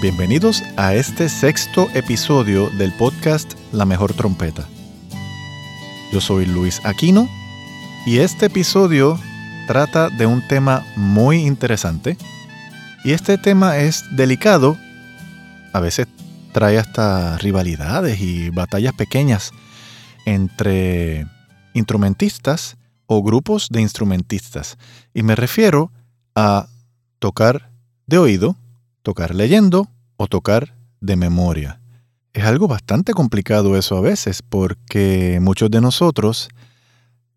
Bienvenidos 0.00 0.62
a 0.78 0.94
este 0.94 1.28
sexto 1.28 1.86
episodio 1.92 2.70
del 2.70 2.90
podcast 2.94 3.52
La 3.70 3.84
Mejor 3.84 4.14
Trompeta. 4.14 4.66
Yo 6.10 6.22
soy 6.22 6.46
Luis 6.46 6.80
Aquino 6.84 7.28
y 8.06 8.20
este 8.20 8.46
episodio 8.46 9.20
trata 9.66 10.08
de 10.08 10.24
un 10.24 10.40
tema 10.48 10.86
muy 10.96 11.40
interesante. 11.40 12.16
Y 13.04 13.12
este 13.12 13.36
tema 13.36 13.76
es 13.76 14.02
delicado, 14.16 14.78
a 15.74 15.80
veces 15.80 16.06
trae 16.52 16.78
hasta 16.78 17.36
rivalidades 17.36 18.22
y 18.22 18.48
batallas 18.48 18.94
pequeñas 18.94 19.52
entre 20.24 21.26
instrumentistas 21.74 22.78
o 23.04 23.22
grupos 23.22 23.68
de 23.68 23.82
instrumentistas. 23.82 24.78
Y 25.12 25.24
me 25.24 25.36
refiero 25.36 25.92
a 26.34 26.68
tocar 27.18 27.70
de 28.06 28.16
oído, 28.16 28.56
tocar 29.10 29.34
leyendo 29.34 29.88
o 30.18 30.28
tocar 30.28 30.76
de 31.00 31.16
memoria. 31.16 31.80
Es 32.32 32.44
algo 32.44 32.68
bastante 32.68 33.12
complicado 33.12 33.76
eso 33.76 33.96
a 33.96 34.00
veces 34.00 34.40
porque 34.40 35.40
muchos 35.42 35.68
de 35.68 35.80
nosotros 35.80 36.48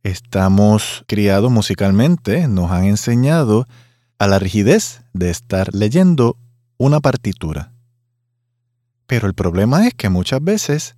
estamos 0.03 1.03
criados 1.07 1.51
musicalmente, 1.51 2.47
nos 2.47 2.69
han 2.69 2.83
enseñado 2.83 3.66
a 4.19 4.27
la 4.27 4.38
rigidez 4.38 5.01
de 5.13 5.31
estar 5.31 5.73
leyendo 5.73 6.38
una 6.77 6.99
partitura. 6.99 7.71
Pero 9.07 9.25
el 9.25 9.33
problema 9.33 9.88
es 9.88 9.95
que 9.95 10.09
muchas 10.09 10.44
veces, 10.44 10.95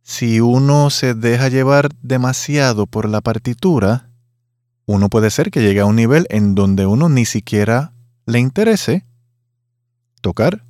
si 0.00 0.40
uno 0.40 0.88
se 0.88 1.12
deja 1.12 1.50
llevar 1.50 1.90
demasiado 2.00 2.86
por 2.86 3.06
la 3.06 3.20
partitura, 3.20 4.08
uno 4.86 5.10
puede 5.10 5.28
ser 5.28 5.50
que 5.50 5.60
llegue 5.60 5.80
a 5.80 5.86
un 5.86 5.96
nivel 5.96 6.26
en 6.30 6.54
donde 6.54 6.86
uno 6.86 7.10
ni 7.10 7.26
siquiera 7.26 7.92
le 8.24 8.38
interese 8.38 9.04
tocar 10.26 10.64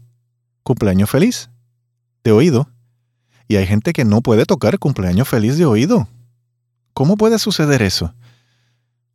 cumpleaños 0.62 1.08
feliz 1.08 1.48
de 2.22 2.30
oído. 2.30 2.68
Y 3.48 3.56
hay 3.56 3.66
gente 3.66 3.94
que 3.94 4.04
no 4.04 4.20
puede 4.20 4.44
tocar 4.44 4.78
cumpleaños 4.78 5.26
feliz 5.26 5.56
de 5.56 5.64
oído. 5.64 6.08
¿Cómo 6.92 7.16
puede 7.16 7.38
suceder 7.38 7.80
eso? 7.80 8.12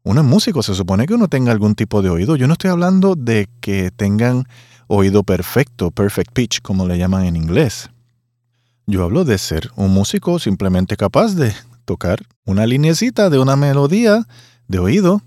Uno 0.01 0.21
es 0.21 0.25
músico, 0.25 0.63
se 0.63 0.73
supone 0.73 1.05
que 1.05 1.13
uno 1.13 1.27
tenga 1.27 1.51
algún 1.51 1.75
tipo 1.75 2.01
de 2.01 2.09
oído. 2.09 2.37
Yo 2.37 2.47
no 2.47 2.53
estoy 2.53 2.71
hablando 2.71 3.13
de 3.13 3.49
que 3.61 3.91
tengan 3.91 4.45
oído 4.87 5.21
perfecto, 5.23 5.91
perfect 5.91 6.33
pitch, 6.33 6.61
como 6.63 6.87
le 6.87 6.97
llaman 6.97 7.25
en 7.25 7.35
inglés. 7.35 7.91
Yo 8.87 9.03
hablo 9.03 9.25
de 9.25 9.37
ser 9.37 9.69
un 9.75 9.93
músico 9.93 10.39
simplemente 10.39 10.97
capaz 10.97 11.35
de 11.35 11.53
tocar 11.85 12.23
una 12.45 12.65
linecita 12.65 13.29
de 13.29 13.37
una 13.37 13.55
melodía 13.55 14.25
de 14.67 14.79
oído. 14.79 15.21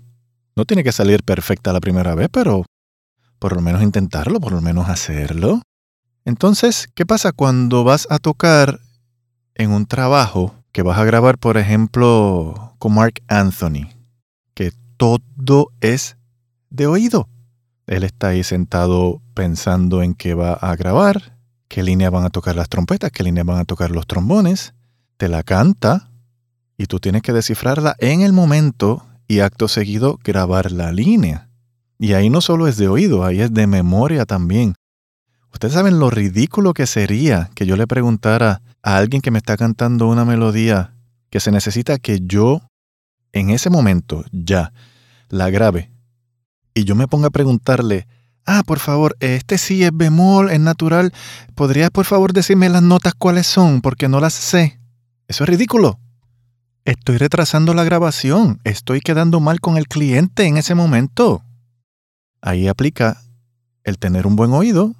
No 0.57 0.65
tiene 0.65 0.83
que 0.83 0.91
salir 0.91 1.23
perfecta 1.23 1.71
la 1.71 1.79
primera 1.79 2.15
vez, 2.15 2.27
pero 2.29 2.65
por 3.39 3.55
lo 3.55 3.61
menos 3.61 3.81
intentarlo, 3.81 4.39
por 4.39 4.51
lo 4.51 4.61
menos 4.61 4.89
hacerlo. 4.89 5.61
Entonces, 6.25 6.89
¿qué 6.95 7.05
pasa 7.05 7.31
cuando 7.31 7.83
vas 7.83 8.07
a 8.09 8.19
tocar 8.19 8.79
en 9.53 9.71
un 9.71 9.85
trabajo 9.85 10.55
que 10.71 10.81
vas 10.81 10.97
a 10.97 11.05
grabar, 11.05 11.37
por 11.37 11.57
ejemplo, 11.57 12.75
con 12.79 12.93
Mark 12.95 13.21
Anthony? 13.27 13.89
Que 14.53 14.71
todo 14.97 15.71
es 15.81 16.17
de 16.69 16.87
oído. 16.87 17.29
Él 17.87 18.03
está 18.03 18.29
ahí 18.29 18.43
sentado 18.43 19.21
pensando 19.35 20.01
en 20.01 20.15
qué 20.15 20.33
va 20.33 20.53
a 20.53 20.75
grabar, 20.75 21.37
qué 21.67 21.83
línea 21.83 22.09
van 22.09 22.25
a 22.25 22.31
tocar 22.31 22.55
las 22.55 22.69
trompetas, 22.69 23.11
qué 23.11 23.23
línea 23.23 23.43
van 23.43 23.59
a 23.59 23.65
tocar 23.65 23.91
los 23.91 24.07
trombones. 24.07 24.73
Te 25.17 25.29
la 25.29 25.43
canta 25.43 26.09
y 26.77 26.87
tú 26.87 26.99
tienes 26.99 27.21
que 27.21 27.33
descifrarla 27.33 27.95
en 27.99 28.21
el 28.21 28.33
momento 28.33 29.05
y 29.27 29.39
acto 29.39 29.67
seguido 29.67 30.19
grabar 30.23 30.71
la 30.71 30.91
línea. 30.91 31.44
Y 31.97 32.13
ahí 32.13 32.29
no 32.29 32.41
solo 32.41 32.67
es 32.67 32.77
de 32.77 32.87
oído, 32.87 33.23
ahí 33.23 33.41
es 33.41 33.53
de 33.53 33.67
memoria 33.67 34.25
también. 34.25 34.75
Ustedes 35.53 35.73
saben 35.73 35.99
lo 35.99 36.09
ridículo 36.09 36.73
que 36.73 36.85
sería 36.85 37.49
que 37.55 37.65
yo 37.65 37.77
le 37.77 37.87
preguntara 37.87 38.61
a 38.83 38.97
alguien 38.97 39.21
que 39.21 39.31
me 39.31 39.37
está 39.37 39.55
cantando 39.55 40.07
una 40.07 40.25
melodía 40.25 40.93
que 41.29 41.39
se 41.39 41.51
necesita 41.51 41.97
que 41.97 42.19
yo, 42.21 42.61
en 43.31 43.49
ese 43.49 43.69
momento, 43.69 44.25
ya, 44.31 44.73
la 45.29 45.49
grabe. 45.49 45.91
Y 46.73 46.83
yo 46.83 46.95
me 46.95 47.07
ponga 47.07 47.27
a 47.27 47.31
preguntarle, 47.31 48.05
ah, 48.45 48.63
por 48.65 48.79
favor, 48.79 49.15
este 49.21 49.57
sí 49.57 49.83
es 49.83 49.91
bemol, 49.93 50.51
es 50.51 50.59
natural. 50.59 51.13
¿Podrías 51.55 51.89
por 51.89 52.05
favor 52.05 52.33
decirme 52.33 52.67
las 52.67 52.83
notas 52.83 53.13
cuáles 53.13 53.47
son? 53.47 53.81
Porque 53.81 54.09
no 54.09 54.19
las 54.19 54.33
sé. 54.33 54.79
Eso 55.27 55.45
es 55.45 55.49
ridículo. 55.49 55.99
Estoy 56.83 57.17
retrasando 57.17 57.73
la 57.73 57.85
grabación. 57.85 58.59
Estoy 58.65 58.99
quedando 58.99 59.39
mal 59.39 59.61
con 59.61 59.77
el 59.77 59.87
cliente 59.87 60.45
en 60.45 60.57
ese 60.57 60.75
momento. 60.75 61.43
Ahí 62.45 62.67
aplica 62.67 63.23
el 63.83 63.97
tener 63.97 64.27
un 64.27 64.35
buen 64.35 64.51
oído 64.51 64.93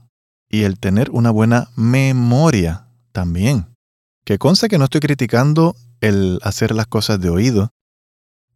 y 0.50 0.64
el 0.64 0.80
tener 0.80 1.12
una 1.12 1.30
buena 1.30 1.70
memoria 1.76 2.88
también. 3.12 3.68
Que 4.24 4.40
conste 4.40 4.68
que 4.68 4.80
no 4.80 4.86
estoy 4.86 5.00
criticando 5.00 5.76
el 6.02 6.40
hacer 6.42 6.74
las 6.74 6.88
cosas 6.88 7.22
de 7.22 7.30
oído. 7.30 7.70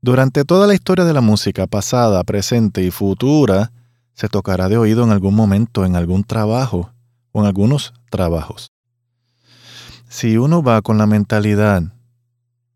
Durante 0.01 0.43
toda 0.43 0.65
la 0.65 0.73
historia 0.73 1.05
de 1.05 1.13
la 1.13 1.21
música 1.21 1.67
pasada, 1.67 2.23
presente 2.23 2.81
y 2.83 2.89
futura, 2.89 3.71
se 4.15 4.27
tocará 4.27 4.69
de 4.69 4.79
oído 4.79 5.03
en 5.03 5.11
algún 5.11 5.35
momento, 5.35 5.85
en 5.85 5.95
algún 5.95 6.23
trabajo 6.23 6.91
o 7.31 7.41
en 7.41 7.45
algunos 7.45 7.93
trabajos. 8.09 8.71
Si 10.07 10.35
uno 10.37 10.63
va 10.63 10.81
con 10.81 10.97
la 10.97 11.05
mentalidad 11.05 11.83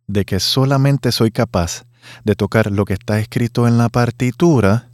de 0.05 0.25
que 0.25 0.39
solamente 0.39 1.11
soy 1.11 1.31
capaz 1.31 1.85
de 2.23 2.35
tocar 2.35 2.71
lo 2.71 2.85
que 2.85 2.93
está 2.93 3.17
escrito 3.17 3.67
en 3.67 3.79
la 3.79 3.89
partitura, 3.89 4.91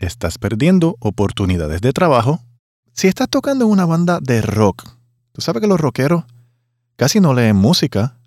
estás 0.00 0.38
perdiendo 0.38 0.96
oportunidades 1.00 1.80
de 1.80 1.92
trabajo. 1.92 2.40
Si 2.92 3.08
estás 3.08 3.28
tocando 3.28 3.64
en 3.64 3.70
una 3.70 3.84
banda 3.84 4.20
de 4.20 4.42
rock, 4.42 4.88
tú 5.32 5.40
sabes 5.40 5.60
que 5.60 5.68
los 5.68 5.80
rockeros 5.80 6.24
casi 6.96 7.20
no 7.20 7.34
leen 7.34 7.56
música. 7.56 8.18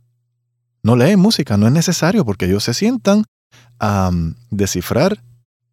No 0.81 0.95
leen 0.95 1.19
música, 1.19 1.57
no 1.57 1.67
es 1.67 1.73
necesario 1.73 2.23
porque 2.23 2.45
ellos 2.45 2.63
se 2.63 2.73
sientan 2.73 3.25
a 3.79 4.11
mm, 4.11 4.35
descifrar 4.49 5.21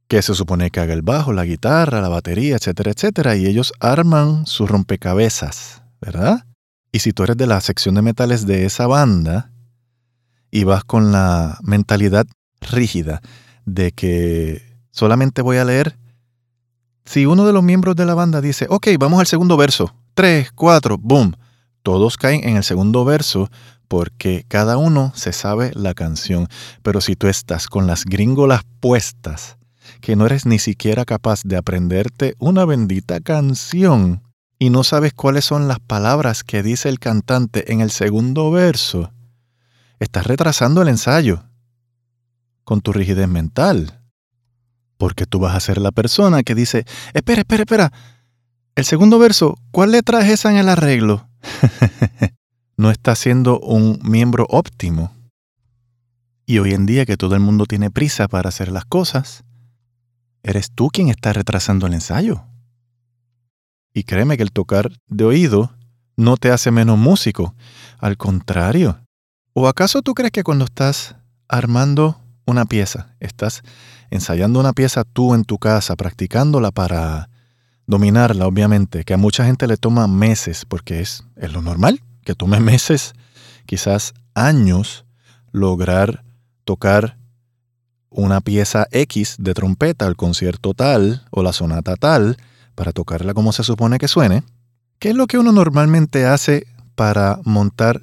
qué 0.09 0.23
se 0.23 0.35
supone 0.35 0.71
que 0.71 0.81
haga 0.81 0.95
el 0.95 1.03
bajo, 1.03 1.33
la 1.33 1.45
guitarra, 1.45 2.01
la 2.01 2.09
batería, 2.09 2.57
etcétera, 2.57 2.93
etcétera, 2.93 3.37
y 3.37 3.47
ellos 3.47 3.73
arman 3.81 4.47
su 4.47 4.67
rompecabezas, 4.67 5.83
¿verdad? 6.01 6.45
Y 6.93 7.01
si 7.01 7.13
tú 7.13 7.25
eres 7.25 7.37
de 7.37 7.47
la 7.47 7.61
sección 7.61 7.97
de 7.97 8.03
metales 8.03 8.47
de 8.47 8.65
esa 8.65 8.87
banda 8.87 9.51
y 10.51 10.65
vas 10.65 10.85
con 10.85 11.13
la 11.13 11.59
mentalidad 11.63 12.27
rígida 12.61 13.21
de 13.65 13.93
que 13.93 14.63
Solamente 14.97 15.43
voy 15.43 15.59
a 15.59 15.65
leer. 15.67 15.99
Si 17.05 17.27
uno 17.27 17.45
de 17.45 17.53
los 17.53 17.63
miembros 17.63 17.97
de 17.97 18.07
la 18.07 18.15
banda 18.15 18.41
dice, 18.41 18.67
ok, 18.71 18.89
vamos 18.99 19.21
al 19.21 19.27
segundo 19.27 19.59
verso, 19.59 19.95
tres, 20.15 20.51
cuatro, 20.53 20.97
boom, 20.97 21.37
todos 21.83 22.17
caen 22.17 22.49
en 22.49 22.57
el 22.57 22.65
segundo 22.65 23.05
verso 23.05 23.51
porque 23.89 24.47
cada 24.49 24.79
uno 24.79 25.13
se 25.15 25.35
sabe 25.35 25.71
la 25.75 25.93
canción. 25.93 26.49
Pero 26.83 27.03
si 27.03 27.15
tú 27.15 27.29
estás 27.29 27.67
con 27.67 27.87
las 27.87 28.07
gringolas 28.07 28.63
puestas, 28.81 29.59
que 30.01 30.17
no 30.17 30.25
eres 30.25 30.47
ni 30.47 30.59
siquiera 30.59 31.05
capaz 31.05 31.43
de 31.45 31.59
aprenderte 31.59 32.35
una 32.39 32.65
bendita 32.65 33.21
canción 33.21 34.23
y 34.59 34.71
no 34.71 34.83
sabes 34.83 35.13
cuáles 35.13 35.45
son 35.45 35.69
las 35.69 35.79
palabras 35.79 36.43
que 36.43 36.63
dice 36.63 36.89
el 36.89 37.01
cantante 37.01 37.71
en 37.71 37.83
el 37.83 37.91
segundo 37.91 38.51
verso, 38.51 39.13
estás 40.01 40.27
retrasando 40.27 40.81
el 40.81 40.89
ensayo 40.89 41.45
con 42.65 42.81
tu 42.81 42.95
rigidez 42.95 43.29
mental. 43.29 43.96
Porque 44.99 45.27
tú 45.27 45.39
vas 45.39 45.55
a 45.55 45.61
ser 45.61 45.79
la 45.79 45.93
persona 45.93 46.43
que 46.43 46.55
dice, 46.55 46.85
espera, 47.13 47.41
espera, 47.41 47.63
espera. 47.63 47.93
El 48.75 48.85
segundo 48.85 49.19
verso, 49.19 49.59
¿cuál 49.71 49.93
letra 49.93 50.21
es 50.21 50.31
esa 50.31 50.51
en 50.51 50.59
el 50.59 50.69
arreglo? 50.69 51.29
no 52.77 52.91
está 52.91 53.15
siendo 53.15 53.59
un 53.61 53.99
miembro 54.03 54.47
óptimo. 54.49 55.13
Y 56.45 56.59
hoy 56.59 56.75
en 56.75 56.87
día 56.87 57.07
que 57.07 57.17
todo 57.17 57.35
el 57.35 57.41
mundo 57.41 57.67
tiene 57.67 57.91
prisa 57.91 58.29
para 58.29 58.49
hacer 58.49 58.71
las 58.71 58.85
cosas, 58.85 59.45
eres 60.43 60.71
tú 60.73 60.89
quien 60.89 61.09
está 61.09 61.33
retrasando 61.33 61.87
el 61.87 61.95
ensayo. 61.95 62.45
Y 63.93 64.05
créeme 64.05 64.37
que 64.37 64.43
el 64.43 64.53
tocar 64.53 64.93
de 65.09 65.25
oído 65.25 65.73
no 66.17 66.37
te 66.37 66.51
hace 66.51 66.71
menos 66.71 66.99
músico, 66.99 67.55
al 67.99 68.17
contrario. 68.17 69.01
¿O 69.55 69.69
acaso 69.69 70.03
tú 70.03 70.15
crees 70.15 70.33
que 70.33 70.45
cuando 70.45 70.67
estás 70.67 71.17
armando 71.49 72.21
una 72.45 72.65
pieza, 72.65 73.17
estás 73.21 73.63
ensayando 74.11 74.61
una 74.61 74.73
pieza 74.73 75.05
tú 75.05 75.35
en 75.35 75.45
tu 75.45 75.59
casa, 75.59 75.97
practicándola 75.97 76.71
para 76.71 77.29
dominarla, 77.87 78.47
obviamente, 78.47 79.05
que 79.05 79.15
a 79.15 79.19
mucha 79.19 79.45
gente 79.45 79.67
le 79.67 79.77
toma 79.77 80.07
meses, 80.09 80.65
porque 80.65 81.01
es, 81.01 81.25
es 81.37 81.53
lo 81.53 81.63
normal, 81.63 82.01
que 82.25 82.35
tome 82.35 82.61
meses, 82.73 83.15
quizás 83.67 84.15
años, 84.35 85.05
lograr 85.53 86.25
tocar 86.65 87.17
una 88.11 88.41
pieza 88.41 88.87
X 88.91 89.37
de 89.39 89.55
trompeta, 89.55 90.07
el 90.07 90.17
concierto 90.17 90.75
tal 90.75 91.25
o 91.31 91.43
la 91.43 91.53
sonata 91.53 91.97
tal, 91.97 92.37
para 92.75 92.93
tocarla 92.93 93.35
como 93.35 93.53
se 93.53 93.65
supone 93.65 93.99
que 93.99 94.09
suene, 94.09 94.43
¿qué 94.99 95.11
es 95.11 95.17
lo 95.17 95.27
que 95.27 95.39
uno 95.39 95.53
normalmente 95.53 96.27
hace 96.27 96.67
para 96.95 97.41
montar 97.45 98.03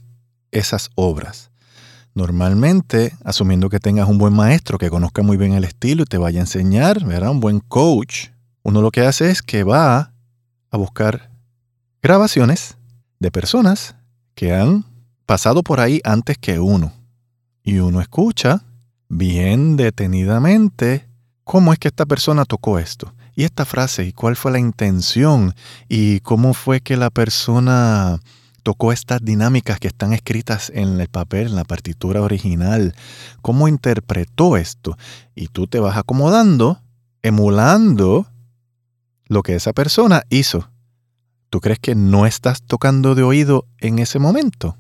esas 0.52 0.90
obras? 0.96 1.52
Normalmente, 2.16 3.14
asumiendo 3.24 3.70
que 3.70 3.80
tengas 3.80 4.08
un 4.08 4.20
buen 4.20 4.34
maestro 4.34 4.78
que 4.78 4.90
conozca 4.90 5.24
muy 5.24 5.36
bien 5.36 5.54
el 5.54 5.64
estilo 5.64 6.04
y 6.04 6.06
te 6.06 6.18
vaya 6.18 6.40
a 6.40 6.44
enseñar, 6.44 7.04
¿verdad? 7.06 7.32
Un 7.32 7.40
buen 7.40 7.60
coach, 7.60 8.28
uno 8.62 8.82
lo 8.82 8.92
que 8.92 9.02
hace 9.02 9.32
es 9.32 9.42
que 9.42 9.64
va 9.64 10.14
a 10.70 10.78
buscar 10.78 11.32
grabaciones 12.02 12.78
de 13.20 13.32
personas 13.32 13.96
que 14.36 14.54
han 14.54 14.86
pasado 15.26 15.64
por 15.64 15.80
ahí 15.80 16.02
antes 16.04 16.38
que 16.38 16.60
uno. 16.60 16.94
Y 17.64 17.80
uno 17.80 18.02
escucha 18.02 18.64
bien 19.10 19.78
detenidamente 19.78 21.08
cómo 21.44 21.74
es 21.74 21.80
que 21.80 21.88
esta 21.88 22.06
persona 22.06 22.46
tocó 22.46 22.78
esto. 22.78 23.14
Y 23.36 23.46
esta 23.46 23.66
frase, 23.66 24.06
y 24.06 24.14
cuál 24.14 24.36
fue 24.36 24.52
la 24.52 24.60
intención, 24.60 25.56
y 25.90 26.20
cómo 26.20 26.54
fue 26.54 26.82
que 26.82 26.98
la 26.98 27.10
persona 27.10 28.20
tocó 28.64 28.92
estas 28.92 29.24
dinámicas 29.24 29.80
que 29.80 29.88
están 29.88 30.14
escritas 30.14 30.72
en 30.74 31.00
el 31.00 31.08
papel, 31.10 31.48
en 31.48 31.56
la 31.56 31.66
partitura 31.66 32.22
original, 32.22 32.96
cómo 33.42 33.68
interpretó 33.68 34.58
esto. 34.58 34.98
Y 35.36 35.48
tú 35.48 35.68
te 35.68 35.80
vas 35.80 35.98
acomodando, 35.98 36.82
emulando 37.22 38.28
lo 39.28 39.44
que 39.44 39.56
esa 39.56 39.74
persona 39.74 40.24
hizo. 40.30 40.70
¿Tú 41.50 41.60
crees 41.60 41.80
que 41.80 41.94
no 41.94 42.26
estás 42.26 42.64
tocando 42.64 43.14
de 43.14 43.24
oído 43.24 43.68
en 43.80 44.00
ese 44.00 44.18
momento? 44.18 44.78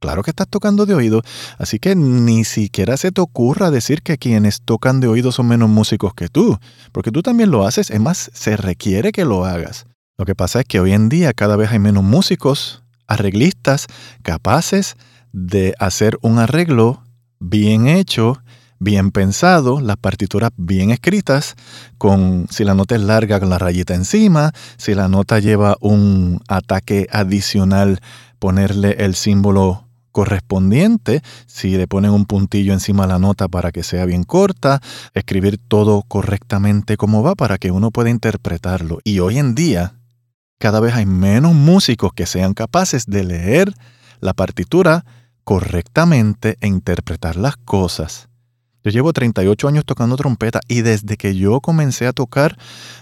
Claro 0.00 0.22
que 0.22 0.30
estás 0.30 0.48
tocando 0.48 0.86
de 0.86 0.94
oído, 0.94 1.22
así 1.58 1.78
que 1.78 1.94
ni 1.94 2.44
siquiera 2.44 2.96
se 2.96 3.12
te 3.12 3.20
ocurra 3.20 3.70
decir 3.70 4.02
que 4.02 4.16
quienes 4.16 4.62
tocan 4.62 5.00
de 5.00 5.08
oído 5.08 5.30
son 5.30 5.46
menos 5.46 5.68
músicos 5.68 6.14
que 6.14 6.28
tú, 6.28 6.58
porque 6.90 7.10
tú 7.10 7.22
también 7.22 7.50
lo 7.50 7.66
haces, 7.66 7.90
es 7.90 8.00
más, 8.00 8.30
se 8.32 8.56
requiere 8.56 9.12
que 9.12 9.26
lo 9.26 9.44
hagas. 9.44 9.86
Lo 10.16 10.24
que 10.24 10.34
pasa 10.34 10.60
es 10.60 10.66
que 10.66 10.80
hoy 10.80 10.92
en 10.92 11.10
día 11.10 11.34
cada 11.34 11.56
vez 11.56 11.70
hay 11.70 11.78
menos 11.78 12.02
músicos, 12.02 12.82
arreglistas, 13.10 13.86
capaces 14.22 14.96
de 15.32 15.74
hacer 15.78 16.18
un 16.22 16.38
arreglo 16.38 17.04
bien 17.38 17.86
hecho 17.86 18.40
bien 18.80 19.10
pensado, 19.10 19.80
las 19.80 19.98
partituras 19.98 20.50
bien 20.56 20.90
escritas, 20.90 21.54
con 21.98 22.46
si 22.50 22.64
la 22.64 22.74
nota 22.74 22.96
es 22.96 23.02
larga 23.02 23.38
con 23.38 23.50
la 23.50 23.58
rayita 23.58 23.94
encima, 23.94 24.52
si 24.78 24.94
la 24.94 25.06
nota 25.06 25.38
lleva 25.38 25.76
un 25.80 26.40
ataque 26.48 27.06
adicional, 27.12 28.00
ponerle 28.38 28.96
el 29.04 29.14
símbolo 29.14 29.86
correspondiente, 30.12 31.22
si 31.46 31.76
le 31.76 31.86
ponen 31.86 32.10
un 32.10 32.24
puntillo 32.24 32.72
encima 32.72 33.04
de 33.04 33.12
la 33.12 33.18
nota 33.18 33.48
para 33.48 33.70
que 33.70 33.82
sea 33.82 34.06
bien 34.06 34.24
corta, 34.24 34.80
escribir 35.14 35.58
todo 35.58 36.02
correctamente 36.02 36.96
como 36.96 37.22
va 37.22 37.34
para 37.34 37.58
que 37.58 37.70
uno 37.70 37.90
pueda 37.90 38.10
interpretarlo. 38.10 38.98
Y 39.04 39.20
hoy 39.20 39.38
en 39.38 39.54
día, 39.54 39.99
cada 40.60 40.78
vez 40.78 40.94
hay 40.94 41.06
menos 41.06 41.54
músicos 41.54 42.12
que 42.12 42.26
sean 42.26 42.52
capaces 42.52 43.06
de 43.06 43.24
leer 43.24 43.72
la 44.20 44.34
partitura 44.34 45.06
correctamente 45.42 46.58
e 46.60 46.68
interpretar 46.68 47.36
las 47.36 47.56
cosas. 47.56 48.28
Yo 48.84 48.90
llevo 48.90 49.14
38 49.14 49.68
años 49.68 49.84
tocando 49.86 50.16
trompeta 50.16 50.60
y 50.68 50.82
desde 50.82 51.16
que 51.16 51.34
yo 51.34 51.62
comencé 51.62 52.06
a 52.06 52.12
tocar, 52.12 52.58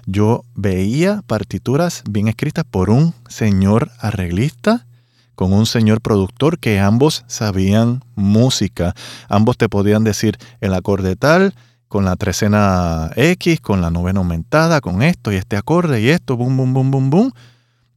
yo 0.07 0.45
veía 0.55 1.23
partituras 1.27 2.05
bien 2.09 2.29
escritas 2.29 2.65
por 2.65 2.91
un 2.91 3.13
señor 3.29 3.91
arreglista 3.99 4.87
con 5.35 5.53
un 5.53 5.67
señor 5.67 6.01
productor 6.01 6.61
que 6.61 6.79
ambos 6.79 7.25
sabían 7.27 8.05
música. 8.15 8.95
Ambos 9.29 9.57
te 9.57 9.69
podían 9.69 10.05
decir 10.05 10.39
el 10.61 10.75
acorde 10.75 11.17
tal, 11.17 11.55
con 11.89 12.05
la 12.05 12.17
trecena 12.17 13.11
X, 13.17 13.61
con 13.61 13.81
la 13.81 13.91
novena 13.91 14.21
aumentada, 14.21 14.81
con 14.81 15.03
esto 15.03 15.33
y 15.33 15.37
este 15.37 15.57
acorde 15.57 16.01
y 16.01 16.11
esto, 16.11 16.37
boom, 16.37 16.57
boom, 16.57 16.75
boom, 16.75 16.91
boom, 16.91 17.11
boom. 17.11 17.33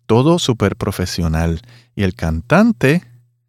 Todo 0.05 0.39
súper 0.39 0.75
profesional. 0.75 1.61
Y 1.95 2.03
el 2.03 2.15
cantante 2.15 3.03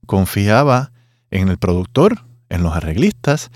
confiaba 0.07 0.93
en 1.31 1.49
el 1.49 1.59
productor, 1.59 2.25
en 2.49 2.63
los 2.63 2.75
arreglistas, 2.75 3.51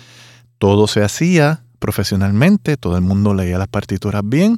todo 0.58 0.86
se 0.86 1.02
hacía 1.02 1.64
profesionalmente, 1.78 2.76
todo 2.76 2.96
el 2.96 3.02
mundo 3.02 3.34
leía 3.34 3.58
las 3.58 3.68
partituras 3.68 4.22
bien 4.24 4.56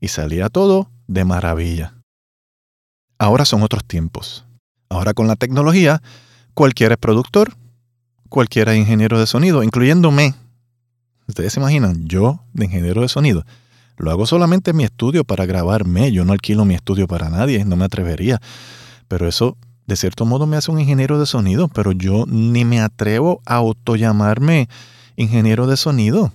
y 0.00 0.08
salía 0.08 0.48
todo 0.48 0.90
de 1.08 1.24
maravilla. 1.24 1.94
Ahora 3.18 3.44
son 3.44 3.62
otros 3.62 3.84
tiempos. 3.84 4.44
Ahora 4.88 5.14
con 5.14 5.26
la 5.26 5.36
tecnología, 5.36 6.02
cualquiera 6.54 6.94
es 6.94 6.98
productor, 6.98 7.54
cualquiera 8.28 8.72
es 8.72 8.78
ingeniero 8.78 9.18
de 9.18 9.26
sonido, 9.26 9.62
incluyéndome. 9.62 10.34
Ustedes 11.26 11.52
se 11.52 11.60
imaginan, 11.60 12.06
yo 12.06 12.40
de 12.52 12.64
ingeniero 12.64 13.02
de 13.02 13.08
sonido. 13.08 13.44
Lo 13.96 14.10
hago 14.10 14.26
solamente 14.26 14.70
en 14.70 14.76
mi 14.76 14.84
estudio 14.84 15.24
para 15.24 15.46
grabarme, 15.46 16.12
yo 16.12 16.24
no 16.24 16.32
alquilo 16.32 16.64
mi 16.64 16.74
estudio 16.74 17.06
para 17.06 17.30
nadie, 17.30 17.64
no 17.64 17.76
me 17.76 17.84
atrevería. 17.84 18.40
Pero 19.08 19.28
eso 19.28 19.56
de 19.86 19.96
cierto 19.96 20.24
modo 20.24 20.46
me 20.46 20.56
hace 20.56 20.70
un 20.70 20.80
ingeniero 20.80 21.18
de 21.18 21.26
sonido, 21.26 21.68
pero 21.68 21.92
yo 21.92 22.24
ni 22.26 22.64
me 22.64 22.80
atrevo 22.80 23.42
a 23.44 23.56
autollamarme 23.56 24.68
ingeniero 25.16 25.66
de 25.66 25.76
sonido. 25.76 26.32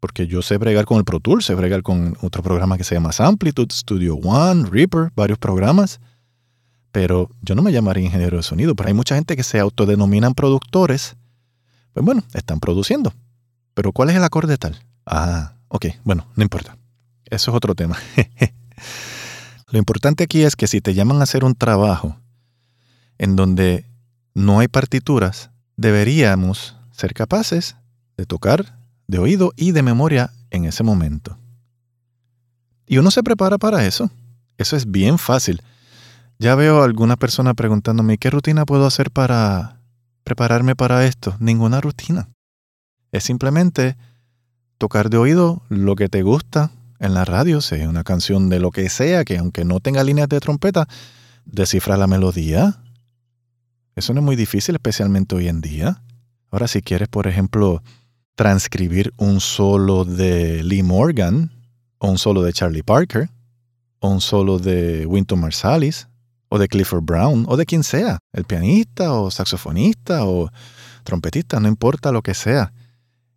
Porque 0.00 0.26
yo 0.26 0.42
sé 0.42 0.58
bregar 0.58 0.84
con 0.84 0.98
el 0.98 1.04
Pro 1.04 1.20
Tools, 1.20 1.44
sé 1.44 1.54
bregar 1.54 1.82
con 1.82 2.16
otro 2.22 2.42
programa 2.42 2.76
que 2.76 2.84
se 2.84 2.96
llama 2.96 3.10
Amplitude, 3.16 3.72
Studio 3.72 4.16
One, 4.16 4.68
Reaper, 4.68 5.12
varios 5.14 5.38
programas. 5.38 6.00
Pero 6.90 7.30
yo 7.40 7.54
no 7.54 7.62
me 7.62 7.72
llamaría 7.72 8.04
ingeniero 8.04 8.36
de 8.36 8.42
sonido, 8.42 8.74
pero 8.74 8.88
hay 8.88 8.94
mucha 8.94 9.14
gente 9.14 9.36
que 9.36 9.44
se 9.44 9.60
autodenominan 9.60 10.34
productores. 10.34 11.16
Pues 11.92 12.04
bueno, 12.04 12.22
están 12.34 12.60
produciendo. 12.60 13.12
Pero 13.74 13.92
¿cuál 13.92 14.10
es 14.10 14.16
el 14.16 14.24
acorde 14.24 14.58
tal? 14.58 14.82
Ah, 15.06 15.54
ok, 15.68 15.86
bueno, 16.04 16.26
no 16.36 16.42
importa. 16.42 16.76
Eso 17.26 17.50
es 17.50 17.56
otro 17.56 17.74
tema. 17.74 17.96
Lo 19.68 19.78
importante 19.78 20.24
aquí 20.24 20.42
es 20.42 20.56
que 20.56 20.66
si 20.66 20.80
te 20.80 20.94
llaman 20.94 21.20
a 21.20 21.22
hacer 21.22 21.44
un 21.44 21.54
trabajo 21.54 22.16
en 23.18 23.36
donde 23.36 23.86
no 24.34 24.60
hay 24.60 24.68
partituras, 24.68 25.50
deberíamos 25.76 26.76
ser 26.90 27.14
capaces 27.14 27.76
de 28.16 28.26
tocar 28.26 28.78
de 29.06 29.18
oído 29.18 29.52
y 29.56 29.72
de 29.72 29.82
memoria 29.82 30.32
en 30.50 30.64
ese 30.64 30.82
momento. 30.82 31.38
Y 32.86 32.98
uno 32.98 33.10
se 33.10 33.22
prepara 33.22 33.58
para 33.58 33.86
eso. 33.86 34.10
Eso 34.58 34.76
es 34.76 34.90
bien 34.90 35.18
fácil. 35.18 35.62
Ya 36.38 36.54
veo 36.54 36.82
a 36.82 36.84
alguna 36.84 37.16
persona 37.16 37.54
preguntándome, 37.54 38.18
¿qué 38.18 38.30
rutina 38.30 38.66
puedo 38.66 38.86
hacer 38.86 39.10
para 39.10 39.80
prepararme 40.24 40.76
para 40.76 41.06
esto? 41.06 41.36
Ninguna 41.38 41.80
rutina. 41.80 42.28
Es 43.10 43.24
simplemente 43.24 43.96
tocar 44.78 45.10
de 45.10 45.18
oído 45.18 45.62
lo 45.68 45.96
que 45.96 46.08
te 46.08 46.22
gusta 46.22 46.72
en 46.98 47.14
la 47.14 47.24
radio, 47.24 47.60
sea 47.60 47.88
una 47.88 48.04
canción 48.04 48.48
de 48.48 48.60
lo 48.60 48.70
que 48.70 48.88
sea, 48.88 49.24
que 49.24 49.38
aunque 49.38 49.64
no 49.64 49.80
tenga 49.80 50.04
líneas 50.04 50.28
de 50.28 50.40
trompeta, 50.40 50.88
descifra 51.44 51.96
la 51.96 52.06
melodía. 52.06 52.80
Eso 53.96 54.14
no 54.14 54.20
es 54.20 54.24
muy 54.24 54.36
difícil, 54.36 54.76
especialmente 54.76 55.34
hoy 55.34 55.48
en 55.48 55.60
día. 55.60 56.02
Ahora, 56.50 56.68
si 56.68 56.80
quieres, 56.80 57.08
por 57.08 57.26
ejemplo, 57.26 57.82
transcribir 58.34 59.12
un 59.16 59.40
solo 59.40 60.04
de 60.04 60.62
Lee 60.62 60.82
Morgan, 60.82 61.50
un 61.98 62.18
solo 62.18 62.42
de 62.42 62.52
Charlie 62.52 62.82
Parker, 62.82 63.30
un 64.00 64.20
solo 64.20 64.58
de 64.58 65.06
Wynton 65.06 65.40
Marsalis, 65.40 66.08
o 66.52 66.58
de 66.58 66.68
Clifford 66.68 67.02
Brown, 67.02 67.46
o 67.48 67.56
de 67.56 67.64
quien 67.64 67.82
sea, 67.82 68.18
el 68.34 68.44
pianista, 68.44 69.14
o 69.14 69.30
saxofonista, 69.30 70.26
o 70.26 70.50
trompetista, 71.02 71.58
no 71.60 71.66
importa 71.66 72.12
lo 72.12 72.20
que 72.20 72.34
sea. 72.34 72.74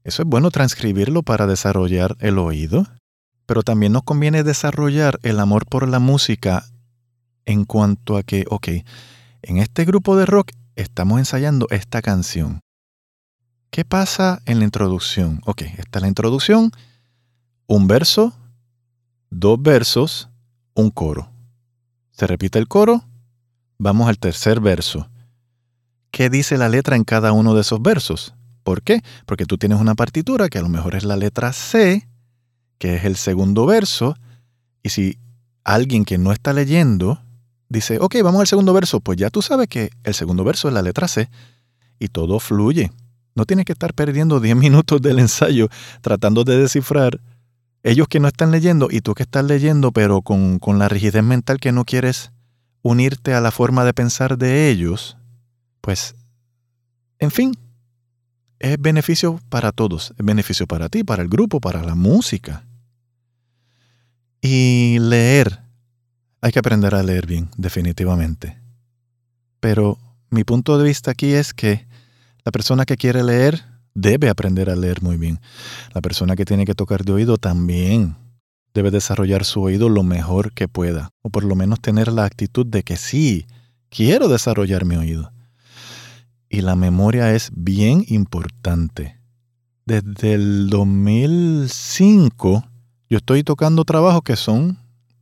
Eso 0.04 0.24
es 0.24 0.28
bueno 0.28 0.52
transcribirlo 0.52 1.24
para 1.24 1.48
desarrollar 1.48 2.18
el 2.20 2.38
oído, 2.38 2.86
pero 3.46 3.64
también 3.64 3.94
nos 3.94 4.04
conviene 4.04 4.44
desarrollar 4.44 5.18
el 5.24 5.40
amor 5.40 5.66
por 5.66 5.88
la 5.88 6.00
música 6.00 6.66
en 7.46 7.64
cuanto 7.64 8.18
a 8.18 8.24
que, 8.24 8.44
ok, 8.50 8.68
en 9.44 9.60
este 9.60 9.86
grupo 9.86 10.18
de 10.18 10.26
rock 10.26 10.52
estamos 10.76 11.20
ensayando 11.20 11.68
esta 11.70 12.02
canción. 12.02 12.60
¿Qué 13.70 13.86
pasa 13.86 14.42
en 14.46 14.60
la 14.60 14.66
introducción? 14.66 15.40
Ok, 15.46 15.62
está 15.78 16.02
la 16.02 16.10
introducción, 16.10 16.70
un 17.66 17.88
verso, 17.88 18.34
dos 19.30 19.62
versos, 19.62 20.28
un 20.74 20.90
coro. 20.90 21.35
Se 22.16 22.28
repite 22.28 22.60
el 22.60 22.70
coro, 22.70 23.04
vamos 23.78 24.08
al 24.08 24.18
tercer 24.18 24.62
verso. 24.62 25.10
¿Qué 26.12 26.30
dice 26.30 26.58
la 26.58 26.70
letra 26.70 26.96
en 26.96 27.04
cada 27.04 27.34
uno 27.34 27.54
de 27.54 27.62
esos 27.62 27.82
versos? 27.82 28.34
¿Por 28.64 28.84
qué? 28.84 29.02
Porque 29.26 29.46
tú 29.46 29.58
tienes 29.58 29.82
una 29.82 29.96
partitura 29.96 30.48
que 30.48 30.58
a 30.58 30.62
lo 30.62 30.70
mejor 30.70 30.96
es 30.96 31.04
la 31.04 31.18
letra 31.18 31.52
C, 31.52 32.08
que 32.78 32.96
es 32.96 33.04
el 33.04 33.18
segundo 33.18 33.66
verso, 33.66 34.16
y 34.82 34.90
si 34.90 35.20
alguien 35.66 36.06
que 36.06 36.18
no 36.18 36.32
está 36.32 36.54
leyendo 36.54 37.22
dice, 37.68 38.00
ok, 38.00 38.16
vamos 38.24 38.40
al 38.40 38.48
segundo 38.48 38.72
verso, 38.72 39.02
pues 39.02 39.18
ya 39.18 39.30
tú 39.30 39.42
sabes 39.42 39.68
que 39.68 39.90
el 40.06 40.14
segundo 40.14 40.46
verso 40.46 40.70
es 40.70 40.74
la 40.74 40.82
letra 40.82 41.10
C, 41.10 41.30
y 42.00 42.08
todo 42.08 42.40
fluye. 42.40 42.94
No 43.36 43.44
tienes 43.44 43.66
que 43.66 43.74
estar 43.74 43.94
perdiendo 43.94 44.40
10 44.40 44.56
minutos 44.56 45.02
del 45.02 45.20
ensayo 45.20 45.68
tratando 46.00 46.46
de 46.46 46.60
descifrar 46.60 47.20
ellos 47.86 48.08
que 48.08 48.20
no 48.20 48.28
están 48.28 48.50
leyendo 48.50 48.88
y 48.90 49.02
tú 49.02 49.14
que 49.14 49.24
estás 49.24 49.46
leyendo, 49.46 49.92
pero 49.92 50.24
con, 50.24 50.58
con 50.58 50.80
la 50.80 50.90
rigidez 50.90 51.24
mental 51.24 51.60
que 51.60 51.72
no 51.72 51.86
quieres 51.86 52.32
unirte 52.82 53.36
a 53.36 53.42
la 53.42 53.52
forma 53.52 53.86
de 53.86 53.94
pensar 53.94 54.40
de 54.40 54.70
ellos, 54.70 55.18
pues, 55.82 56.16
en 57.20 57.30
fin, 57.30 57.54
es 58.58 58.78
beneficio 58.80 59.40
para 59.50 59.72
todos, 59.72 60.16
es 60.18 60.26
beneficio 60.26 60.66
para 60.66 60.90
ti, 60.90 61.04
para 61.04 61.22
el 61.22 61.30
grupo, 61.30 61.62
para 61.62 61.84
la 61.84 61.94
música. 61.94 62.66
Y 64.42 64.98
leer, 65.00 65.62
hay 66.42 66.52
que 66.52 66.60
aprender 66.60 66.96
a 66.96 67.04
leer 67.04 67.28
bien, 67.28 67.52
definitivamente. 67.56 68.60
Pero 69.60 70.00
mi 70.32 70.44
punto 70.44 70.80
de 70.80 70.86
vista 70.86 71.12
aquí 71.12 71.34
es 71.34 71.54
que 71.54 71.86
la 72.44 72.52
persona 72.52 72.86
que 72.86 72.98
quiere 72.98 73.24
leer 73.24 73.75
debe 73.96 74.30
aprender 74.30 74.70
a 74.70 74.76
leer 74.76 75.02
muy 75.02 75.18
bien. 75.18 75.40
La 75.94 76.02
persona 76.02 76.36
que 76.36 76.46
tiene 76.46 76.66
que 76.66 76.76
tocar 76.76 77.04
de 77.04 77.14
oído 77.14 77.38
también 77.38 78.18
debe 78.74 78.92
desarrollar 78.92 79.46
su 79.46 79.62
oído 79.62 79.90
lo 79.90 80.04
mejor 80.04 80.54
que 80.54 80.68
pueda, 80.68 81.10
o 81.22 81.30
por 81.30 81.46
lo 81.46 81.56
menos 81.56 81.80
tener 81.80 82.12
la 82.12 82.26
actitud 82.26 82.66
de 82.66 82.84
que 82.84 82.98
sí, 82.98 83.48
quiero 83.90 84.28
desarrollar 84.28 84.84
mi 84.86 84.98
oído. 84.98 85.32
Y 86.50 86.62
la 86.62 86.76
memoria 86.76 87.34
es 87.34 87.50
bien 87.56 88.06
importante. 88.10 89.18
Desde 89.86 90.34
el 90.34 90.70
2005 90.70 92.66
yo 93.10 93.18
estoy 93.18 93.44
tocando 93.44 93.86
trabajos 93.86 94.24
que 94.24 94.36
son 94.36 94.78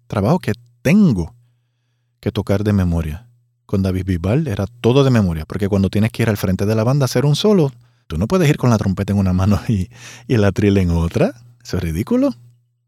trabajos 0.08 0.40
que 0.40 0.54
tengo 0.82 1.36
que 2.20 2.32
tocar 2.32 2.64
de 2.64 2.74
memoria. 2.74 3.28
Con 3.66 3.84
David 3.84 4.06
Bisbal 4.06 4.48
era 4.48 4.66
todo 4.68 5.04
de 5.04 5.12
memoria, 5.12 5.46
porque 5.46 5.68
cuando 5.70 5.90
tienes 5.90 6.12
que 6.12 6.24
ir 6.24 6.30
al 6.30 6.38
frente 6.38 6.66
de 6.66 6.76
la 6.76 6.84
banda 6.84 7.04
a 7.04 7.06
hacer 7.06 7.26
un 7.26 7.36
solo, 7.36 7.72
No 8.18 8.28
puedes 8.28 8.50
ir 8.50 8.58
con 8.58 8.70
la 8.70 8.78
trompeta 8.78 9.14
en 9.14 9.20
una 9.20 9.34
mano 9.34 9.60
y, 9.68 9.90
y 10.28 10.36
el 10.36 10.44
atril 10.44 10.78
en 10.78 10.92
otra. 10.92 11.34
Eso 11.64 11.78
es 11.78 11.84
ridículo. 11.84 12.34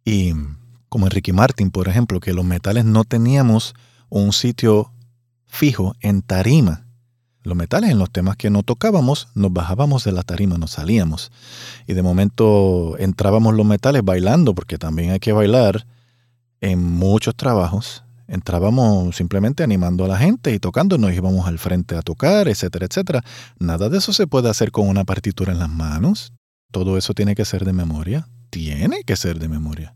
Y 0.04 0.34
como 0.90 1.08
en 1.08 1.12
Ricky 1.12 1.34
Martin, 1.34 1.72
por 1.72 1.90
ejemplo, 1.90 2.20
que 2.20 2.34
los 2.34 2.46
metales 2.46 2.86
no 2.86 3.04
teníamos 3.04 3.74
un 4.10 4.32
sitio 4.32 4.92
fijo 5.46 5.96
en 6.00 6.22
tarima. 6.22 6.86
Los 7.44 7.58
metales 7.58 7.92
en 7.92 8.00
los 8.00 8.12
temas 8.12 8.38
que 8.38 8.50
no 8.50 8.64
tocábamos, 8.64 9.28
nos 9.36 9.52
bajábamos 9.52 10.04
de 10.04 10.12
la 10.12 10.24
tarima, 10.24 10.58
nos 10.58 10.72
salíamos. 10.72 11.32
Y 11.86 11.94
de 11.94 12.02
momento 12.02 12.96
entrábamos 12.98 13.54
los 13.56 13.66
metales 13.66 14.04
bailando, 14.04 14.56
porque 14.56 14.78
también 14.78 15.12
hay 15.12 15.20
que 15.20 15.34
bailar 15.34 15.86
en 16.62 16.82
muchos 16.82 17.36
trabajos 17.36 18.05
entrábamos 18.28 19.16
simplemente 19.16 19.64
animando 19.64 20.06
a 20.06 20.08
la 20.08 20.18
gente 20.18 20.54
y 20.54 20.60
tocando, 20.60 20.98
nos 20.98 21.14
íbamos 21.14 21.48
al 21.48 21.60
frente 21.60 21.96
a 21.96 22.02
tocar, 22.02 22.48
etcétera, 22.48 22.86
etcétera. 22.86 23.24
Nada 23.60 23.90
de 23.90 23.98
eso 23.98 24.14
se 24.14 24.28
puede 24.28 24.50
hacer 24.50 24.72
con 24.72 24.88
una 24.88 25.04
partitura 25.04 25.52
en 25.52 25.60
las 25.60 25.70
manos. 25.70 26.34
Todo 26.72 26.98
eso 26.98 27.14
tiene 27.14 27.36
que 27.36 27.46
ser 27.46 27.66
de 27.66 27.74
memoria. 27.74 28.28
Tiene 28.50 29.04
que 29.04 29.16
ser 29.16 29.40
de 29.40 29.50
memoria. 29.50 29.96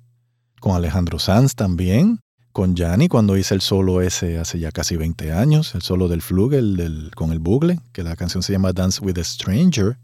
Con 0.59 0.75
Alejandro 0.75 1.19
Sanz 1.19 1.55
también. 1.55 2.19
Con 2.51 2.75
Yanni 2.75 3.07
cuando 3.07 3.37
hice 3.37 3.53
el 3.53 3.61
solo 3.61 4.01
ese 4.01 4.39
hace 4.39 4.59
ya 4.59 4.71
casi 4.71 4.97
20 4.97 5.31
años, 5.31 5.75
el 5.75 5.81
solo 5.81 6.07
del 6.07 6.21
Flugel 6.21 7.11
con 7.15 7.31
el 7.31 7.39
bugle, 7.39 7.79
que 7.93 8.03
la 8.03 8.15
canción 8.15 8.41
se 8.41 8.51
llama 8.51 8.73
Dance 8.73 9.01
with 9.01 9.17
a 9.19 9.23
Stranger. 9.23 9.97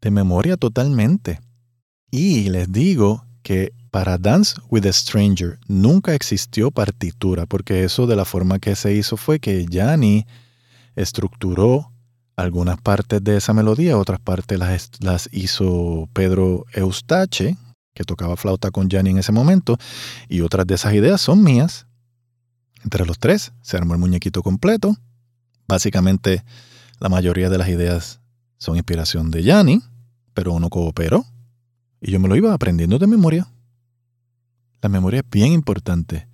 De 0.00 0.10
memoria 0.10 0.56
totalmente. 0.56 1.40
Y 2.10 2.50
les 2.50 2.72
digo 2.72 3.24
que 3.42 3.72
para 3.90 4.18
Dance 4.18 4.60
with 4.68 4.86
a 4.86 4.92
Stranger 4.92 5.58
nunca 5.66 6.14
existió 6.14 6.70
partitura, 6.70 7.46
porque 7.46 7.84
eso 7.84 8.06
de 8.06 8.16
la 8.16 8.24
forma 8.24 8.58
que 8.58 8.76
se 8.76 8.94
hizo 8.94 9.16
fue 9.16 9.40
que 9.40 9.66
Yanni 9.66 10.26
estructuró 10.96 11.92
algunas 12.36 12.80
partes 12.80 13.22
de 13.22 13.36
esa 13.36 13.52
melodía, 13.52 13.98
otras 13.98 14.20
partes 14.20 14.58
las, 14.58 14.90
las 15.00 15.28
hizo 15.32 16.08
Pedro 16.12 16.64
Eustache, 16.72 17.56
que 17.94 18.04
tocaba 18.04 18.36
flauta 18.36 18.70
con 18.70 18.88
Yanni 18.88 19.10
en 19.10 19.18
ese 19.18 19.32
momento, 19.32 19.76
y 20.28 20.40
otras 20.40 20.66
de 20.66 20.74
esas 20.74 20.94
ideas 20.94 21.20
son 21.20 21.42
mías. 21.42 21.86
Entre 22.82 23.04
los 23.04 23.18
tres 23.18 23.52
se 23.60 23.76
armó 23.76 23.94
el 23.94 24.00
muñequito 24.00 24.42
completo. 24.42 24.96
Básicamente, 25.68 26.44
la 26.98 27.08
mayoría 27.08 27.50
de 27.50 27.58
las 27.58 27.68
ideas 27.68 28.20
son 28.56 28.76
inspiración 28.76 29.30
de 29.30 29.42
Yanni, 29.42 29.82
pero 30.32 30.52
uno 30.52 30.70
cooperó. 30.70 31.26
Y 32.00 32.12
yo 32.12 32.20
me 32.20 32.28
lo 32.28 32.36
iba 32.36 32.54
aprendiendo 32.54 32.98
de 32.98 33.06
memoria. 33.06 33.46
La 34.82 34.88
memoria 34.88 35.20
es 35.20 35.30
bien 35.30 35.52
importante. 35.52 36.26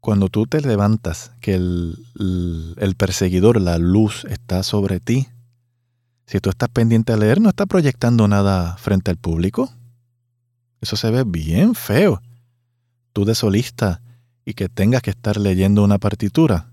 Cuando 0.00 0.28
tú 0.28 0.46
te 0.46 0.60
levantas, 0.60 1.30
que 1.40 1.54
el, 1.54 2.94
perseguidor, 2.96 3.60
la 3.60 3.78
luz, 3.78 4.24
está 4.24 4.62
sobre 4.62 4.98
ti, 4.98 5.28
si 6.26 6.40
tú 6.40 6.50
estás 6.50 6.68
pendiente 6.68 7.12
a 7.12 7.16
leer, 7.16 7.40
no 7.40 7.48
estás 7.48 7.66
proyectando 7.66 8.26
nada 8.26 8.76
frente 8.78 9.10
al 9.10 9.16
público. 9.16 9.72
Eso 10.80 10.96
se 10.96 11.10
ve 11.10 11.24
bien 11.24 11.74
feo. 11.74 12.20
Tú 13.12 13.24
de 13.24 13.34
solista 13.34 14.00
y 14.44 14.54
que 14.54 14.68
tengas 14.68 15.02
que 15.02 15.10
estar 15.10 15.36
leyendo 15.36 15.84
una 15.84 15.98
partitura. 15.98 16.72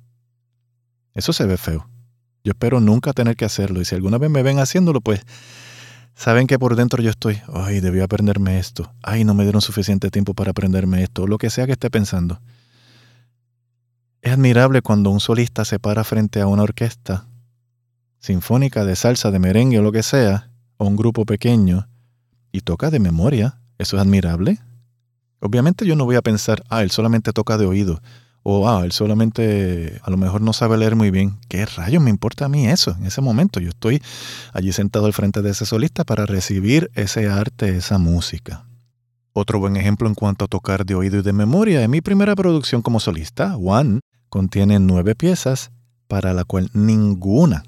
Eso 1.13 1.33
se 1.33 1.45
ve 1.45 1.57
feo. 1.57 1.87
Yo 2.43 2.51
espero 2.51 2.79
nunca 2.79 3.13
tener 3.13 3.35
que 3.35 3.45
hacerlo 3.45 3.81
y 3.81 3.85
si 3.85 3.93
alguna 3.93 4.17
vez 4.17 4.29
me 4.29 4.41
ven 4.41 4.59
haciéndolo, 4.59 5.01
pues 5.01 5.21
Saben 6.19 6.47
que 6.47 6.59
por 6.59 6.75
dentro 6.75 7.01
yo 7.01 7.11
estoy, 7.11 7.41
ay, 7.53 7.79
debí 7.79 8.01
aprenderme 8.01 8.59
esto, 8.59 8.91
ay, 9.03 9.23
no 9.23 9.33
me 9.33 9.43
dieron 9.43 9.61
suficiente 9.61 10.11
tiempo 10.11 10.33
para 10.33 10.51
aprenderme 10.51 11.01
esto, 11.01 11.27
lo 11.27 11.37
que 11.37 11.49
sea 11.49 11.65
que 11.65 11.71
esté 11.71 11.89
pensando. 11.89 12.41
Es 14.21 14.33
admirable 14.33 14.81
cuando 14.81 15.11
un 15.11 15.21
solista 15.21 15.63
se 15.63 15.79
para 15.79 16.03
frente 16.03 16.41
a 16.41 16.47
una 16.47 16.63
orquesta 16.63 17.25
sinfónica 18.19 18.83
de 18.83 18.97
salsa, 18.97 19.31
de 19.31 19.39
merengue 19.39 19.79
o 19.79 19.81
lo 19.81 19.93
que 19.93 20.03
sea, 20.03 20.51
o 20.75 20.87
un 20.87 20.97
grupo 20.97 21.25
pequeño, 21.25 21.87
y 22.51 22.59
toca 22.59 22.91
de 22.91 22.99
memoria. 22.99 23.61
Eso 23.77 23.95
es 23.95 24.01
admirable. 24.01 24.59
Obviamente 25.39 25.85
yo 25.85 25.95
no 25.95 26.03
voy 26.03 26.17
a 26.17 26.21
pensar, 26.21 26.63
ah, 26.67 26.83
él 26.83 26.91
solamente 26.91 27.31
toca 27.31 27.57
de 27.57 27.65
oído 27.65 28.01
o 28.43 28.69
ah, 28.69 28.83
él 28.85 28.91
solamente 28.91 29.99
a 30.03 30.09
lo 30.09 30.17
mejor 30.17 30.41
no 30.41 30.53
sabe 30.53 30.77
leer 30.77 30.95
muy 30.95 31.11
bien. 31.11 31.37
¿Qué 31.47 31.65
rayos 31.65 32.01
me 32.01 32.09
importa 32.09 32.45
a 32.45 32.49
mí 32.49 32.67
eso 32.67 32.95
en 32.97 33.05
ese 33.05 33.21
momento? 33.21 33.59
Yo 33.59 33.69
estoy 33.69 34.01
allí 34.53 34.71
sentado 34.71 35.05
al 35.05 35.13
frente 35.13 35.41
de 35.41 35.51
ese 35.51 35.65
solista 35.65 36.03
para 36.03 36.25
recibir 36.25 36.89
ese 36.95 37.27
arte, 37.27 37.75
esa 37.77 37.97
música. 37.97 38.65
Otro 39.33 39.59
buen 39.59 39.77
ejemplo 39.77 40.07
en 40.07 40.15
cuanto 40.15 40.45
a 40.45 40.47
tocar 40.47 40.85
de 40.85 40.95
oído 40.95 41.19
y 41.19 41.21
de 41.21 41.33
memoria 41.33 41.81
es 41.81 41.89
mi 41.89 42.01
primera 42.01 42.35
producción 42.35 42.81
como 42.81 42.99
solista, 42.99 43.55
One, 43.57 43.99
contiene 44.29 44.79
nueve 44.79 45.15
piezas 45.15 45.71
para 46.07 46.33
la 46.33 46.43
cual 46.43 46.69
ninguna 46.73 47.63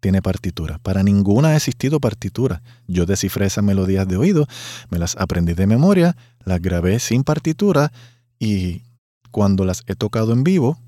tiene 0.00 0.20
partitura. 0.20 0.78
Para 0.78 1.02
ninguna 1.02 1.48
ha 1.48 1.56
existido 1.56 2.00
partitura. 2.00 2.62
Yo 2.88 3.06
descifré 3.06 3.46
esas 3.46 3.62
melodías 3.62 4.08
de 4.08 4.16
oído, 4.16 4.46
me 4.90 4.98
las 4.98 5.16
aprendí 5.16 5.54
de 5.54 5.66
memoria, 5.66 6.16
las 6.44 6.60
grabé 6.60 6.98
sin 6.98 7.22
partitura 7.22 7.92
y 8.38 8.82
cuando 9.32 9.64
las 9.64 9.82
he 9.88 9.96
tocado 9.96 10.32
en 10.32 10.44
vivo, 10.44 10.78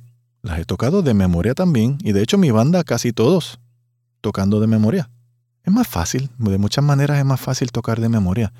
las 0.43 0.61
he 0.61 0.65
tocado 0.65 1.03
de 1.03 1.15
memoria 1.15 1.55
también, 1.55 1.99
y 2.03 2.13
de 2.13 2.23
hecho 2.23 2.39
mi 2.39 2.53
banda 2.53 2.85
casi 2.85 3.13
todos 3.13 3.59
tocando 4.21 4.61
de 4.61 4.69
memoria. 4.69 5.11
Es 5.65 5.73
más 5.73 5.89
fácil, 5.89 6.31
de 6.39 6.59
muchas 6.59 6.85
maneras 6.85 7.19
es 7.19 7.25
más 7.25 7.41
fácil 7.41 7.73
tocar 7.73 8.01
de 8.01 8.09
memoria. 8.09 8.53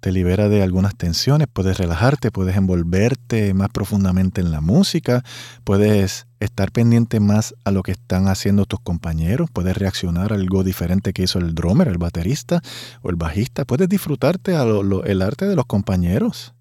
Te 0.00 0.12
libera 0.12 0.48
de 0.48 0.62
algunas 0.62 0.94
tensiones, 0.96 1.48
puedes 1.52 1.78
relajarte, 1.78 2.30
puedes 2.30 2.56
envolverte 2.56 3.54
más 3.54 3.68
profundamente 3.70 4.40
en 4.40 4.50
la 4.50 4.60
música, 4.60 5.22
puedes 5.64 6.26
estar 6.38 6.70
pendiente 6.70 7.18
más 7.18 7.54
a 7.64 7.70
lo 7.70 7.82
que 7.82 7.92
están 7.92 8.28
haciendo 8.28 8.66
tus 8.66 8.80
compañeros, 8.80 9.50
puedes 9.52 9.76
reaccionar 9.76 10.32
a 10.32 10.36
algo 10.36 10.64
diferente 10.64 11.12
que 11.12 11.22
hizo 11.22 11.38
el 11.38 11.54
drummer, 11.54 11.88
el 11.88 11.98
baterista 11.98 12.62
o 13.02 13.10
el 13.10 13.16
bajista, 13.16 13.64
puedes 13.64 13.88
disfrutarte 13.88 14.54
el 14.54 15.22
arte 15.22 15.46
de 15.46 15.56
los 15.56 15.66
compañeros. 15.66 16.54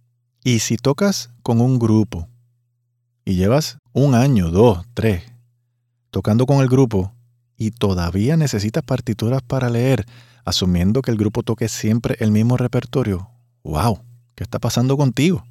Y 0.43 0.59
si 0.59 0.77
tocas 0.77 1.29
con 1.41 1.59
un 1.59 1.79
grupo, 1.79 2.29
y 3.25 3.35
llevas 3.35 3.79
un 3.91 4.13
año, 4.13 4.51
dos, 4.51 4.85
tres, 4.93 5.23
tocando 6.11 6.45
con 6.45 6.61
el 6.61 6.69
grupo 6.69 7.11
y 7.57 7.71
todavía 7.71 8.37
necesitas 8.37 8.83
partituras 8.83 9.41
para 9.41 9.69
leer, 9.69 10.05
asumiendo 10.45 11.01
que 11.01 11.09
el 11.09 11.17
grupo 11.17 11.41
toque 11.41 11.67
siempre 11.67 12.15
el 12.19 12.31
mismo 12.31 12.55
repertorio, 12.55 13.29
wow, 13.63 13.99
¿qué 14.35 14.43
está 14.43 14.59
pasando 14.59 14.95
contigo? 14.95 15.43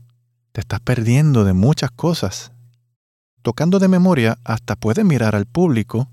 Te 0.52 0.60
estás 0.60 0.78
perdiendo 0.80 1.44
de 1.44 1.52
muchas 1.52 1.90
cosas. 1.90 2.52
Tocando 3.42 3.80
de 3.80 3.88
memoria, 3.88 4.38
hasta 4.44 4.76
puedes 4.76 5.04
mirar 5.04 5.34
al 5.34 5.46
público 5.46 6.08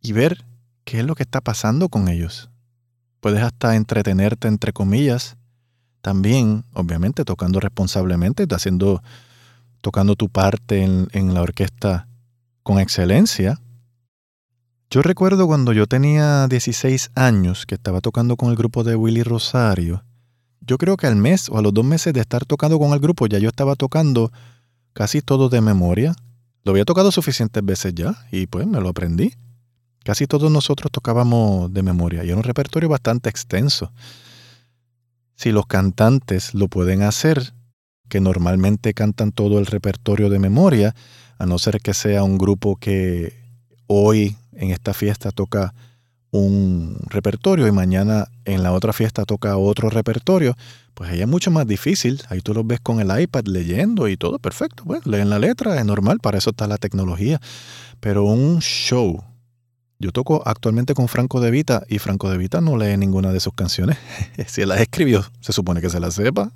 y 0.00 0.12
ver 0.12 0.46
qué 0.84 1.00
es 1.00 1.04
lo 1.04 1.16
que 1.16 1.24
está 1.24 1.40
pasando 1.40 1.88
con 1.88 2.08
ellos. 2.08 2.50
Puedes 3.18 3.42
hasta 3.42 3.74
entretenerte, 3.74 4.46
entre 4.46 4.72
comillas, 4.72 5.36
también, 6.02 6.64
obviamente, 6.72 7.24
tocando 7.24 7.58
responsablemente, 7.58 8.46
haciendo 8.50 9.02
tocando 9.80 10.16
tu 10.16 10.28
parte 10.28 10.82
en, 10.82 11.34
la 11.34 11.42
orquesta 11.42 12.08
con 12.62 12.78
excelencia. 12.78 13.60
Yo 14.90 15.02
recuerdo 15.02 15.46
cuando 15.46 15.72
yo 15.72 15.86
tenía 15.86 16.48
16 16.48 17.12
años 17.14 17.66
que 17.66 17.76
estaba 17.76 18.00
tocando 18.00 18.36
con 18.36 18.50
el 18.50 18.56
grupo 18.56 18.84
de 18.84 18.96
Willy 18.96 19.22
Rosario. 19.22 20.04
Yo 20.60 20.78
creo 20.78 20.96
que 20.96 21.06
al 21.06 21.16
mes 21.16 21.48
o 21.48 21.58
a 21.58 21.62
los 21.62 21.72
dos 21.72 21.84
meses 21.84 22.12
de 22.12 22.20
estar 22.20 22.44
tocando 22.44 22.78
con 22.78 22.92
el 22.92 23.00
grupo 23.00 23.26
ya 23.26 23.38
yo 23.38 23.48
estaba 23.48 23.76
tocando 23.76 24.30
casi 24.92 25.22
todo 25.22 25.48
de 25.48 25.60
memoria. 25.60 26.14
Lo 26.64 26.72
había 26.72 26.84
tocado 26.84 27.10
suficientes 27.12 27.64
veces 27.64 27.94
ya 27.94 28.26
y 28.30 28.46
pues 28.46 28.66
me 28.66 28.80
lo 28.80 28.88
aprendí. 28.88 29.32
Casi 30.04 30.26
todos 30.26 30.50
nosotros 30.50 30.90
tocábamos 30.90 31.72
de 31.72 31.82
memoria 31.82 32.24
y 32.24 32.28
era 32.28 32.36
un 32.36 32.42
repertorio 32.42 32.88
bastante 32.88 33.28
extenso. 33.28 33.92
Si 35.34 35.52
los 35.52 35.66
cantantes 35.66 36.54
lo 36.54 36.68
pueden 36.68 37.02
hacer, 37.02 37.54
que 38.10 38.20
normalmente 38.20 38.92
cantan 38.92 39.32
todo 39.32 39.58
el 39.58 39.64
repertorio 39.64 40.28
de 40.28 40.38
memoria, 40.38 40.94
a 41.38 41.46
no 41.46 41.58
ser 41.58 41.80
que 41.80 41.94
sea 41.94 42.22
un 42.22 42.36
grupo 42.36 42.76
que 42.76 43.32
hoy 43.86 44.36
en 44.52 44.70
esta 44.70 44.92
fiesta 44.92 45.30
toca 45.30 45.72
un 46.32 46.96
repertorio 47.08 47.66
y 47.66 47.72
mañana 47.72 48.28
en 48.44 48.62
la 48.62 48.72
otra 48.72 48.92
fiesta 48.92 49.24
toca 49.24 49.56
otro 49.56 49.90
repertorio, 49.90 50.56
pues 50.94 51.10
ahí 51.10 51.20
es 51.22 51.28
mucho 51.28 51.50
más 51.50 51.66
difícil. 51.66 52.20
Ahí 52.28 52.40
tú 52.40 52.54
los 52.54 52.66
ves 52.66 52.80
con 52.80 53.00
el 53.00 53.20
iPad 53.20 53.44
leyendo 53.46 54.06
y 54.08 54.16
todo 54.16 54.38
perfecto. 54.38 54.84
Bueno, 54.84 55.02
leen 55.06 55.30
la 55.30 55.38
letra, 55.38 55.78
es 55.78 55.84
normal, 55.84 56.18
para 56.20 56.38
eso 56.38 56.50
está 56.50 56.66
la 56.66 56.76
tecnología. 56.76 57.40
Pero 58.00 58.24
un 58.24 58.60
show. 58.60 59.24
Yo 59.98 60.12
toco 60.12 60.42
actualmente 60.46 60.94
con 60.94 61.08
Franco 61.08 61.40
De 61.40 61.50
Vita 61.50 61.82
y 61.88 61.98
Franco 61.98 62.30
De 62.30 62.38
Vita 62.38 62.60
no 62.60 62.76
lee 62.76 62.96
ninguna 62.96 63.32
de 63.32 63.40
sus 63.40 63.52
canciones. 63.54 63.98
si 64.46 64.62
él 64.62 64.68
las 64.68 64.80
escribió, 64.80 65.24
se 65.40 65.52
supone 65.52 65.80
que 65.80 65.90
se 65.90 66.00
las 66.00 66.14
sepa. 66.14 66.52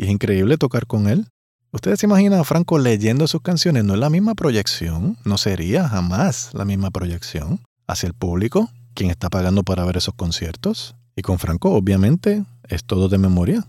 Y 0.00 0.04
es 0.04 0.08
increíble 0.08 0.56
tocar 0.56 0.86
con 0.86 1.08
él. 1.10 1.26
¿Ustedes 1.72 2.00
se 2.00 2.06
imaginan 2.06 2.40
a 2.40 2.44
Franco 2.44 2.78
leyendo 2.78 3.26
sus 3.26 3.42
canciones? 3.42 3.84
No 3.84 3.92
es 3.92 4.00
la 4.00 4.08
misma 4.08 4.34
proyección, 4.34 5.18
no 5.26 5.36
sería 5.36 5.90
jamás 5.90 6.54
la 6.54 6.64
misma 6.64 6.90
proyección 6.90 7.60
hacia 7.86 8.06
el 8.06 8.14
público, 8.14 8.70
quien 8.94 9.10
está 9.10 9.28
pagando 9.28 9.62
para 9.62 9.84
ver 9.84 9.98
esos 9.98 10.14
conciertos. 10.14 10.96
Y 11.16 11.20
con 11.20 11.38
Franco, 11.38 11.72
obviamente, 11.72 12.46
es 12.66 12.82
todo 12.82 13.10
de 13.10 13.18
memoria. 13.18 13.66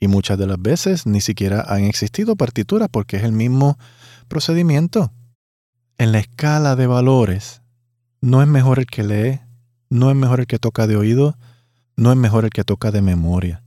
Y 0.00 0.08
muchas 0.08 0.38
de 0.38 0.48
las 0.48 0.60
veces 0.60 1.06
ni 1.06 1.20
siquiera 1.20 1.64
han 1.68 1.84
existido 1.84 2.34
partituras 2.34 2.88
porque 2.90 3.18
es 3.18 3.22
el 3.22 3.30
mismo 3.30 3.78
procedimiento. 4.26 5.12
En 5.98 6.10
la 6.10 6.18
escala 6.18 6.74
de 6.74 6.88
valores, 6.88 7.62
no 8.20 8.42
es 8.42 8.48
mejor 8.48 8.80
el 8.80 8.86
que 8.86 9.04
lee, 9.04 9.40
no 9.88 10.10
es 10.10 10.16
mejor 10.16 10.40
el 10.40 10.48
que 10.48 10.58
toca 10.58 10.88
de 10.88 10.96
oído, 10.96 11.38
no 11.94 12.10
es 12.10 12.18
mejor 12.18 12.44
el 12.44 12.50
que 12.50 12.64
toca 12.64 12.90
de 12.90 13.02
memoria. 13.02 13.62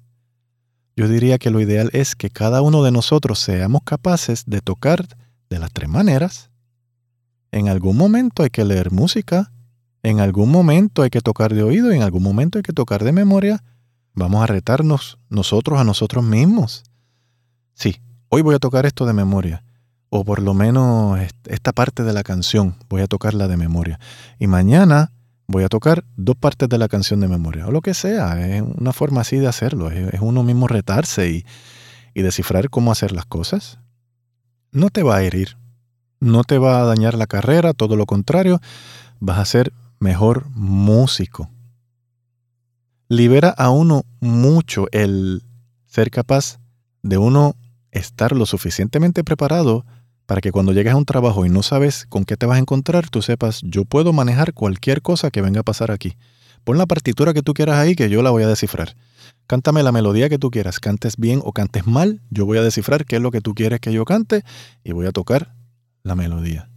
Yo 0.95 1.07
diría 1.07 1.39
que 1.39 1.49
lo 1.49 1.59
ideal 1.59 1.89
es 1.93 2.15
que 2.15 2.29
cada 2.29 2.61
uno 2.61 2.83
de 2.83 2.91
nosotros 2.91 3.39
seamos 3.39 3.81
capaces 3.83 4.43
de 4.45 4.61
tocar 4.61 5.07
de 5.49 5.59
las 5.59 5.71
tres 5.71 5.89
maneras. 5.89 6.51
En 7.51 7.67
algún 7.67 7.97
momento 7.97 8.43
hay 8.43 8.49
que 8.49 8.63
leer 8.63 8.91
música, 8.91 9.51
en 10.03 10.19
algún 10.19 10.51
momento 10.51 11.01
hay 11.01 11.09
que 11.09 11.21
tocar 11.21 11.53
de 11.53 11.63
oído, 11.63 11.91
en 11.91 12.03
algún 12.03 12.21
momento 12.21 12.59
hay 12.59 12.63
que 12.63 12.73
tocar 12.73 13.03
de 13.03 13.11
memoria. 13.11 13.63
Vamos 14.13 14.43
a 14.43 14.47
retarnos 14.47 15.17
nosotros 15.29 15.79
a 15.79 15.83
nosotros 15.83 16.23
mismos. 16.23 16.83
Sí, 17.73 17.99
hoy 18.29 18.43
voy 18.43 18.53
a 18.55 18.59
tocar 18.59 18.85
esto 18.85 19.07
de 19.07 19.13
memoria, 19.13 19.63
o 20.09 20.23
por 20.23 20.43
lo 20.43 20.53
menos 20.53 21.19
esta 21.45 21.71
parte 21.71 22.03
de 22.03 22.13
la 22.13 22.21
canción 22.21 22.75
voy 22.87 23.01
a 23.01 23.07
tocarla 23.07 23.47
de 23.47 23.57
memoria. 23.57 23.99
Y 24.37 24.45
mañana 24.45 25.11
voy 25.47 25.63
a 25.63 25.69
tocar 25.69 26.05
dos 26.15 26.35
partes 26.35 26.69
de 26.69 26.77
la 26.77 26.87
canción 26.87 27.19
de 27.19 27.27
memoria, 27.27 27.67
o 27.67 27.71
lo 27.71 27.81
que 27.81 27.93
sea. 27.93 28.39
Es 28.47 28.61
una 28.61 28.93
forma 28.93 29.21
así 29.21 29.37
de 29.37 29.47
hacerlo, 29.47 29.89
es, 29.91 30.21
uno 30.21 30.43
mismo 30.43 30.67
retarse 30.67 31.29
y, 31.29 31.45
y 32.13 32.21
descifrar 32.21 32.69
cómo 32.69 32.91
hacer 32.91 33.11
las 33.11 33.25
cosas. 33.25 33.79
No 34.71 34.89
te 34.89 35.03
va 35.03 35.17
a 35.17 35.23
herir, 35.23 35.57
no 36.19 36.43
te 36.43 36.57
va 36.57 36.81
a 36.81 36.85
dañar 36.85 37.15
la 37.15 37.27
carrera, 37.27 37.73
todo 37.73 37.95
lo 37.95 38.05
contrario, 38.05 38.59
vas 39.19 39.39
a 39.39 39.45
ser 39.45 39.73
mejor 39.99 40.47
músico. 40.51 41.49
Libera 43.07 43.49
a 43.49 43.69
uno 43.69 44.03
mucho 44.19 44.87
el 44.91 45.43
ser 45.85 46.09
capaz 46.09 46.59
de 47.03 47.17
uno 47.17 47.55
estar 47.91 48.31
lo 48.31 48.45
suficientemente 48.45 49.23
preparado 49.23 49.85
para 50.25 50.41
que 50.41 50.51
cuando 50.51 50.71
llegues 50.71 50.93
a 50.93 50.97
un 50.97 51.05
trabajo 51.05 51.45
y 51.45 51.49
no 51.49 51.63
sabes 51.63 52.05
con 52.09 52.25
qué 52.25 52.37
te 52.37 52.45
vas 52.45 52.57
a 52.57 52.59
encontrar, 52.59 53.09
tú 53.09 53.21
sepas, 53.21 53.61
yo 53.63 53.85
puedo 53.85 54.13
manejar 54.13 54.53
cualquier 54.53 55.01
cosa 55.01 55.31
que 55.31 55.41
venga 55.41 55.61
a 55.61 55.63
pasar 55.63 55.91
aquí. 55.91 56.15
Pon 56.63 56.77
la 56.77 56.85
partitura 56.85 57.33
que 57.33 57.41
tú 57.41 57.53
quieras 57.53 57.77
ahí 57.77 57.95
que 57.95 58.09
yo 58.09 58.21
la 58.21 58.29
voy 58.29 58.43
a 58.43 58.47
descifrar. 58.47 58.95
Cántame 59.47 59.83
la 59.83 59.91
melodía 59.91 60.29
que 60.29 60.39
tú 60.39 60.49
quieras, 60.49 60.79
cantes 60.79 61.17
bien 61.17 61.41
o 61.43 61.51
cantes 61.51 61.85
mal, 61.85 62.21
yo 62.29 62.45
voy 62.45 62.57
a 62.57 62.61
descifrar 62.61 63.05
qué 63.05 63.17
es 63.17 63.21
lo 63.21 63.31
que 63.31 63.41
tú 63.41 63.53
quieres 63.53 63.81
que 63.81 63.91
yo 63.91 64.05
cante 64.05 64.43
y 64.83 64.93
voy 64.93 65.05
a 65.05 65.11
tocar 65.11 65.53
la 66.03 66.15
melodía. 66.15 66.69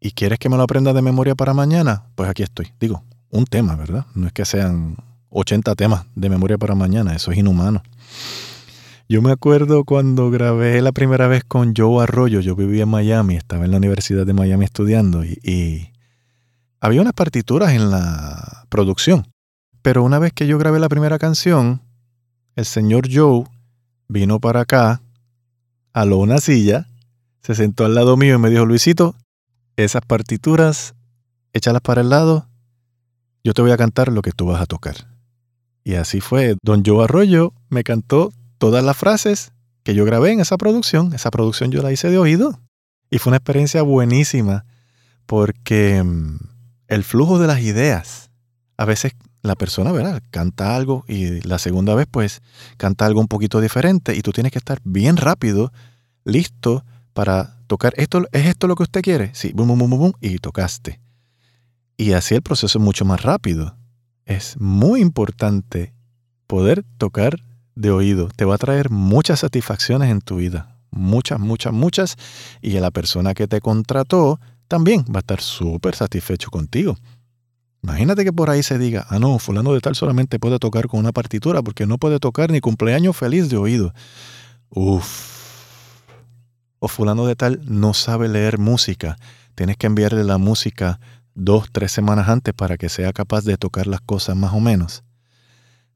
¿Y 0.00 0.12
quieres 0.12 0.38
que 0.38 0.48
me 0.48 0.56
lo 0.56 0.62
aprenda 0.62 0.92
de 0.92 1.02
memoria 1.02 1.34
para 1.34 1.54
mañana? 1.54 2.04
Pues 2.14 2.30
aquí 2.30 2.44
estoy. 2.44 2.68
Digo, 2.78 3.02
un 3.30 3.44
tema, 3.44 3.74
¿verdad? 3.74 4.06
No 4.14 4.28
es 4.28 4.32
que 4.32 4.44
sean 4.44 4.96
80 5.30 5.74
temas 5.74 6.06
de 6.14 6.28
memoria 6.28 6.58
para 6.58 6.74
mañana, 6.74 7.14
eso 7.14 7.32
es 7.32 7.38
inhumano. 7.38 7.82
Yo 9.08 9.22
me 9.22 9.30
acuerdo 9.30 9.84
cuando 9.84 10.30
grabé 10.30 10.82
la 10.82 10.90
primera 10.90 11.28
vez 11.28 11.44
con 11.44 11.74
Joe 11.76 12.02
Arroyo, 12.02 12.40
yo 12.40 12.56
vivía 12.56 12.82
en 12.82 12.88
Miami, 12.88 13.36
estaba 13.36 13.64
en 13.64 13.70
la 13.70 13.76
Universidad 13.76 14.26
de 14.26 14.32
Miami 14.32 14.64
estudiando 14.64 15.24
y, 15.24 15.92
había 16.80 17.00
unas 17.00 17.14
partituras 17.14 17.72
en 17.72 17.90
la 17.90 18.66
producción. 18.68 19.26
Pero 19.80 20.02
una 20.02 20.18
vez 20.18 20.32
que 20.32 20.46
yo 20.46 20.58
grabé 20.58 20.80
la 20.80 20.88
primera 20.88 21.18
canción, 21.18 21.82
el 22.54 22.64
señor 22.64 23.08
Joe 23.10 23.44
vino 24.08 24.40
para 24.40 24.60
acá, 24.60 25.00
aló 25.92 26.18
una 26.18 26.38
silla, 26.38 26.88
se 27.42 27.54
sentó 27.54 27.84
al 27.84 27.94
lado 27.94 28.16
mío 28.16 28.34
y 28.34 28.38
me 28.38 28.50
dijo, 28.50 28.66
Luisito, 28.66 29.14
esas 29.76 30.02
partituras, 30.02 30.94
échalas 31.52 31.80
para 31.80 32.02
el 32.02 32.10
lado, 32.10 32.48
yo 33.44 33.54
te 33.54 33.62
voy 33.62 33.70
a 33.70 33.76
cantar 33.76 34.12
lo 34.12 34.22
que 34.22 34.32
tú 34.32 34.46
vas 34.46 34.60
a 34.60 34.66
tocar. 34.66 34.96
Y 35.84 35.94
así 35.94 36.20
fue. 36.20 36.56
Don 36.62 36.82
Joe 36.84 37.04
Arroyo 37.04 37.52
me 37.68 37.84
cantó 37.84 38.32
todas 38.58 38.84
las 38.84 38.96
frases 38.96 39.52
que 39.82 39.94
yo 39.94 40.04
grabé 40.04 40.32
en 40.32 40.40
esa 40.40 40.56
producción. 40.56 41.12
Esa 41.12 41.30
producción 41.30 41.70
yo 41.70 41.82
la 41.82 41.92
hice 41.92 42.10
de 42.10 42.18
oído. 42.18 42.60
Y 43.10 43.18
fue 43.18 43.30
una 43.30 43.36
experiencia 43.36 43.82
buenísima 43.82 44.64
porque 45.26 46.02
mm, 46.02 46.38
el 46.88 47.04
flujo 47.04 47.38
de 47.38 47.46
las 47.46 47.60
ideas, 47.60 48.30
a 48.76 48.84
veces 48.84 49.12
la 49.46 49.54
persona. 49.54 50.20
Canta 50.30 50.76
algo 50.76 51.04
y 51.08 51.40
la 51.42 51.58
segunda 51.58 51.94
vez 51.94 52.06
pues 52.10 52.42
canta 52.76 53.06
algo 53.06 53.20
un 53.20 53.28
poquito 53.28 53.60
diferente 53.60 54.14
y 54.14 54.20
tú 54.20 54.32
tienes 54.32 54.52
que 54.52 54.58
estar 54.58 54.80
bien 54.84 55.16
rápido, 55.16 55.72
listo 56.24 56.84
para 57.14 57.56
tocar, 57.66 57.94
¿esto, 57.96 58.26
¿es 58.32 58.46
esto 58.46 58.66
lo 58.66 58.74
que 58.74 58.82
usted 58.82 59.02
quiere? 59.02 59.30
Sí, 59.34 59.52
bum, 59.54 59.68
bum, 59.68 59.78
bum, 59.78 59.90
bum, 59.90 60.12
y 60.20 60.38
tocaste. 60.38 61.00
Y 61.96 62.12
así 62.12 62.34
el 62.34 62.42
proceso 62.42 62.78
es 62.78 62.84
mucho 62.84 63.04
más 63.04 63.22
rápido. 63.22 63.76
Es 64.26 64.60
muy 64.60 65.00
importante 65.00 65.94
poder 66.46 66.84
tocar 66.98 67.40
de 67.76 67.92
oído. 67.92 68.28
Te 68.34 68.44
va 68.44 68.56
a 68.56 68.58
traer 68.58 68.90
muchas 68.90 69.40
satisfacciones 69.40 70.10
en 70.10 70.20
tu 70.20 70.36
vida. 70.36 70.76
Muchas, 70.90 71.38
muchas, 71.38 71.72
muchas. 71.72 72.16
Y 72.60 72.70
la 72.80 72.90
persona 72.90 73.34
que 73.34 73.46
te 73.46 73.60
contrató 73.60 74.40
también 74.66 75.04
va 75.04 75.18
a 75.18 75.20
estar 75.20 75.40
súper 75.40 75.94
satisfecho 75.94 76.50
contigo. 76.50 76.96
Imagínate 77.82 78.24
que 78.24 78.32
por 78.32 78.50
ahí 78.50 78.64
se 78.64 78.78
diga, 78.78 79.06
ah, 79.10 79.20
no, 79.20 79.38
fulano 79.38 79.72
de 79.72 79.80
tal 79.80 79.94
solamente 79.94 80.40
puede 80.40 80.58
tocar 80.58 80.88
con 80.88 80.98
una 80.98 81.12
partitura 81.12 81.62
porque 81.62 81.86
no 81.86 81.98
puede 81.98 82.18
tocar 82.18 82.50
ni 82.50 82.60
cumpleaños 82.60 83.16
feliz 83.16 83.48
de 83.48 83.58
oído. 83.58 83.94
Uf, 84.70 85.36
o 86.80 86.88
fulano 86.88 87.26
de 87.26 87.36
tal 87.36 87.60
no 87.64 87.94
sabe 87.94 88.28
leer 88.28 88.58
música, 88.58 89.16
tienes 89.54 89.76
que 89.76 89.86
enviarle 89.86 90.24
la 90.24 90.38
música 90.38 90.98
dos, 91.34 91.68
tres 91.70 91.92
semanas 91.92 92.28
antes 92.28 92.54
para 92.54 92.76
que 92.76 92.88
sea 92.88 93.12
capaz 93.12 93.44
de 93.44 93.56
tocar 93.56 93.86
las 93.86 94.00
cosas 94.00 94.36
más 94.36 94.52
o 94.52 94.60
menos. 94.60 95.04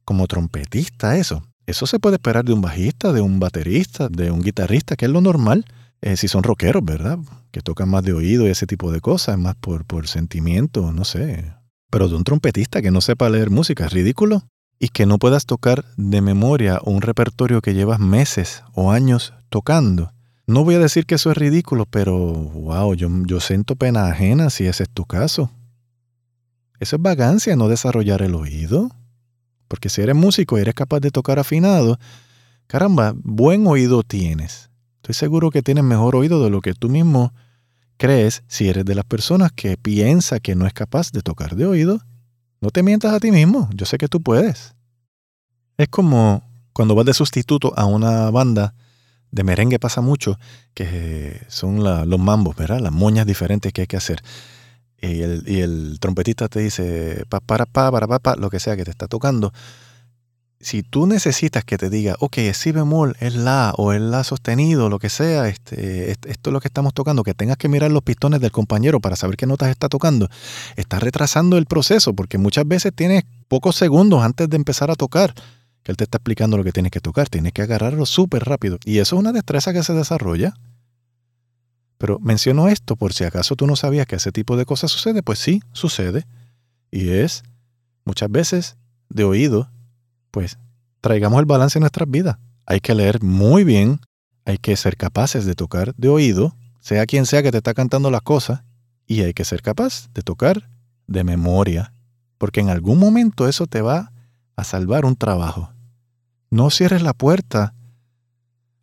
Como 0.04 0.26
trompetista 0.26 1.16
eso. 1.16 1.42
Eso 1.70 1.86
se 1.86 1.98
puede 1.98 2.16
esperar 2.16 2.44
de 2.44 2.52
un 2.52 2.60
bajista, 2.60 3.12
de 3.12 3.20
un 3.20 3.40
baterista, 3.40 4.08
de 4.08 4.30
un 4.30 4.42
guitarrista, 4.42 4.96
que 4.96 5.06
es 5.06 5.10
lo 5.10 5.20
normal. 5.20 5.64
Eh, 6.02 6.16
si 6.16 6.28
son 6.28 6.42
rockeros, 6.42 6.84
¿verdad? 6.84 7.18
Que 7.50 7.60
tocan 7.60 7.88
más 7.88 8.02
de 8.04 8.12
oído 8.12 8.46
y 8.46 8.50
ese 8.50 8.66
tipo 8.66 8.90
de 8.92 9.00
cosas, 9.00 9.38
más 9.38 9.54
por, 9.56 9.84
por 9.84 10.08
sentimiento, 10.08 10.92
no 10.92 11.04
sé. 11.04 11.54
Pero 11.90 12.08
de 12.08 12.16
un 12.16 12.24
trompetista 12.24 12.82
que 12.82 12.90
no 12.90 13.00
sepa 13.00 13.28
leer 13.28 13.50
música 13.50 13.86
es 13.86 13.92
ridículo. 13.92 14.42
Y 14.78 14.88
que 14.88 15.04
no 15.04 15.18
puedas 15.18 15.44
tocar 15.44 15.84
de 15.96 16.22
memoria 16.22 16.80
un 16.84 17.02
repertorio 17.02 17.60
que 17.60 17.74
llevas 17.74 18.00
meses 18.00 18.62
o 18.72 18.92
años 18.92 19.34
tocando 19.50 20.12
no 20.50 20.64
voy 20.64 20.74
a 20.74 20.80
decir 20.80 21.06
que 21.06 21.14
eso 21.14 21.30
es 21.30 21.36
ridículo, 21.36 21.86
pero 21.86 22.16
wow, 22.16 22.94
yo, 22.94 23.08
yo 23.24 23.38
siento 23.38 23.76
pena 23.76 24.08
ajena 24.08 24.50
si 24.50 24.66
ese 24.66 24.82
es 24.82 24.90
tu 24.90 25.04
caso. 25.04 25.52
Eso 26.80 26.96
es 26.96 27.02
vagancia, 27.02 27.54
no 27.54 27.68
desarrollar 27.68 28.20
el 28.22 28.34
oído. 28.34 28.90
Porque 29.70 29.88
si 29.88 30.02
eres 30.02 30.16
músico 30.16 30.58
y 30.58 30.62
eres 30.62 30.74
capaz 30.74 30.98
de 30.98 31.12
tocar 31.12 31.38
afinado, 31.38 31.96
caramba, 32.66 33.14
buen 33.14 33.68
oído 33.68 34.02
tienes. 34.02 34.68
Estoy 34.96 35.14
seguro 35.14 35.52
que 35.52 35.62
tienes 35.62 35.84
mejor 35.84 36.16
oído 36.16 36.42
de 36.42 36.50
lo 36.50 36.60
que 36.60 36.74
tú 36.74 36.88
mismo 36.88 37.32
crees 37.96 38.42
si 38.48 38.68
eres 38.68 38.84
de 38.84 38.96
las 38.96 39.04
personas 39.04 39.52
que 39.52 39.76
piensa 39.76 40.40
que 40.40 40.56
no 40.56 40.66
es 40.66 40.72
capaz 40.72 41.12
de 41.12 41.22
tocar 41.22 41.54
de 41.54 41.66
oído. 41.66 42.00
No 42.60 42.70
te 42.70 42.82
mientas 42.82 43.14
a 43.14 43.20
ti 43.20 43.30
mismo, 43.30 43.70
yo 43.72 43.86
sé 43.86 43.96
que 43.96 44.08
tú 44.08 44.20
puedes. 44.20 44.74
Es 45.76 45.86
como 45.86 46.42
cuando 46.72 46.96
vas 46.96 47.06
de 47.06 47.14
sustituto 47.14 47.72
a 47.76 47.86
una 47.86 48.28
banda 48.32 48.74
de 49.30 49.44
merengue 49.44 49.78
pasa 49.78 50.00
mucho, 50.00 50.36
que 50.74 51.42
son 51.46 51.84
los 51.84 52.18
mambos, 52.18 52.56
¿verdad? 52.56 52.80
Las 52.80 52.92
moñas 52.92 53.24
diferentes 53.24 53.72
que 53.72 53.82
hay 53.82 53.86
que 53.86 53.96
hacer. 53.96 54.20
Y 55.02 55.22
el, 55.22 55.98
trompetista 56.00 56.48
te 56.48 56.60
dice, 56.60 57.24
pa, 57.28 57.40
para, 57.40 57.66
pa, 57.66 57.90
para, 57.90 58.06
pa, 58.06 58.18
pa, 58.18 58.36
lo 58.36 58.50
que 58.50 58.60
sea 58.60 58.76
que 58.76 58.84
te 58.84 58.90
está 58.90 59.08
tocando. 59.08 59.52
Si 60.62 60.82
tú 60.82 61.06
necesitas 61.06 61.64
que 61.64 61.78
te 61.78 61.88
diga, 61.88 62.16
ok, 62.20 62.36
es 62.38 62.58
si 62.58 62.70
bemol, 62.70 63.16
es 63.20 63.34
la, 63.34 63.72
o 63.78 63.94
es 63.94 64.00
la 64.02 64.24
sostenido, 64.24 64.90
lo 64.90 64.98
que 64.98 65.08
sea, 65.08 65.48
este, 65.48 66.10
esto 66.10 66.50
es 66.50 66.52
lo 66.52 66.60
que 66.60 66.68
estamos 66.68 66.92
tocando, 66.92 67.22
que 67.22 67.32
tengas 67.32 67.56
que 67.56 67.70
mirar 67.70 67.90
los 67.90 68.02
pistones 68.02 68.42
del 68.42 68.50
compañero 68.50 69.00
para 69.00 69.16
saber 69.16 69.38
qué 69.38 69.46
notas 69.46 69.70
está 69.70 69.88
tocando, 69.88 70.28
estás 70.76 71.02
retrasando 71.02 71.56
el 71.56 71.64
proceso, 71.64 72.12
porque 72.12 72.36
muchas 72.36 72.68
veces 72.68 72.92
tienes 72.94 73.24
pocos 73.48 73.74
segundos 73.76 74.22
antes 74.22 74.50
de 74.50 74.56
empezar 74.56 74.90
a 74.90 74.96
tocar 74.96 75.32
que 75.82 75.92
él 75.92 75.96
te 75.96 76.04
está 76.04 76.18
explicando 76.18 76.58
lo 76.58 76.64
que 76.64 76.72
tienes 76.72 76.92
que 76.92 77.00
tocar, 77.00 77.30
tienes 77.30 77.52
que 77.52 77.62
agarrarlo 77.62 78.04
súper 78.04 78.44
rápido. 78.44 78.78
Y 78.84 78.98
eso 78.98 79.16
es 79.16 79.20
una 79.20 79.32
destreza 79.32 79.72
que 79.72 79.82
se 79.82 79.94
desarrolla. 79.94 80.54
Pero 82.00 82.18
menciono 82.18 82.68
esto 82.68 82.96
por 82.96 83.12
si 83.12 83.24
acaso 83.24 83.56
tú 83.56 83.66
no 83.66 83.76
sabías 83.76 84.06
que 84.06 84.16
ese 84.16 84.32
tipo 84.32 84.56
de 84.56 84.64
cosas 84.64 84.90
sucede, 84.90 85.22
pues 85.22 85.38
sí, 85.38 85.60
sucede. 85.72 86.26
Y 86.90 87.10
es 87.10 87.42
muchas 88.06 88.30
veces 88.30 88.78
de 89.10 89.24
oído, 89.24 89.70
pues 90.30 90.56
traigamos 91.02 91.40
el 91.40 91.44
balance 91.44 91.78
en 91.78 91.82
nuestras 91.82 92.10
vidas. 92.10 92.38
Hay 92.64 92.80
que 92.80 92.94
leer 92.94 93.22
muy 93.22 93.64
bien, 93.64 94.00
hay 94.46 94.56
que 94.56 94.76
ser 94.76 94.96
capaces 94.96 95.44
de 95.44 95.54
tocar 95.54 95.94
de 95.96 96.08
oído, 96.08 96.56
sea 96.80 97.04
quien 97.04 97.26
sea 97.26 97.42
que 97.42 97.50
te 97.50 97.58
está 97.58 97.74
cantando 97.74 98.10
las 98.10 98.22
cosas, 98.22 98.62
y 99.06 99.20
hay 99.20 99.34
que 99.34 99.44
ser 99.44 99.60
capaz 99.60 100.08
de 100.14 100.22
tocar 100.22 100.70
de 101.06 101.22
memoria, 101.22 101.92
porque 102.38 102.60
en 102.60 102.70
algún 102.70 102.98
momento 102.98 103.46
eso 103.46 103.66
te 103.66 103.82
va 103.82 104.10
a 104.56 104.64
salvar 104.64 105.04
un 105.04 105.16
trabajo. 105.16 105.74
No 106.48 106.70
cierres 106.70 107.02
la 107.02 107.12
puerta 107.12 107.74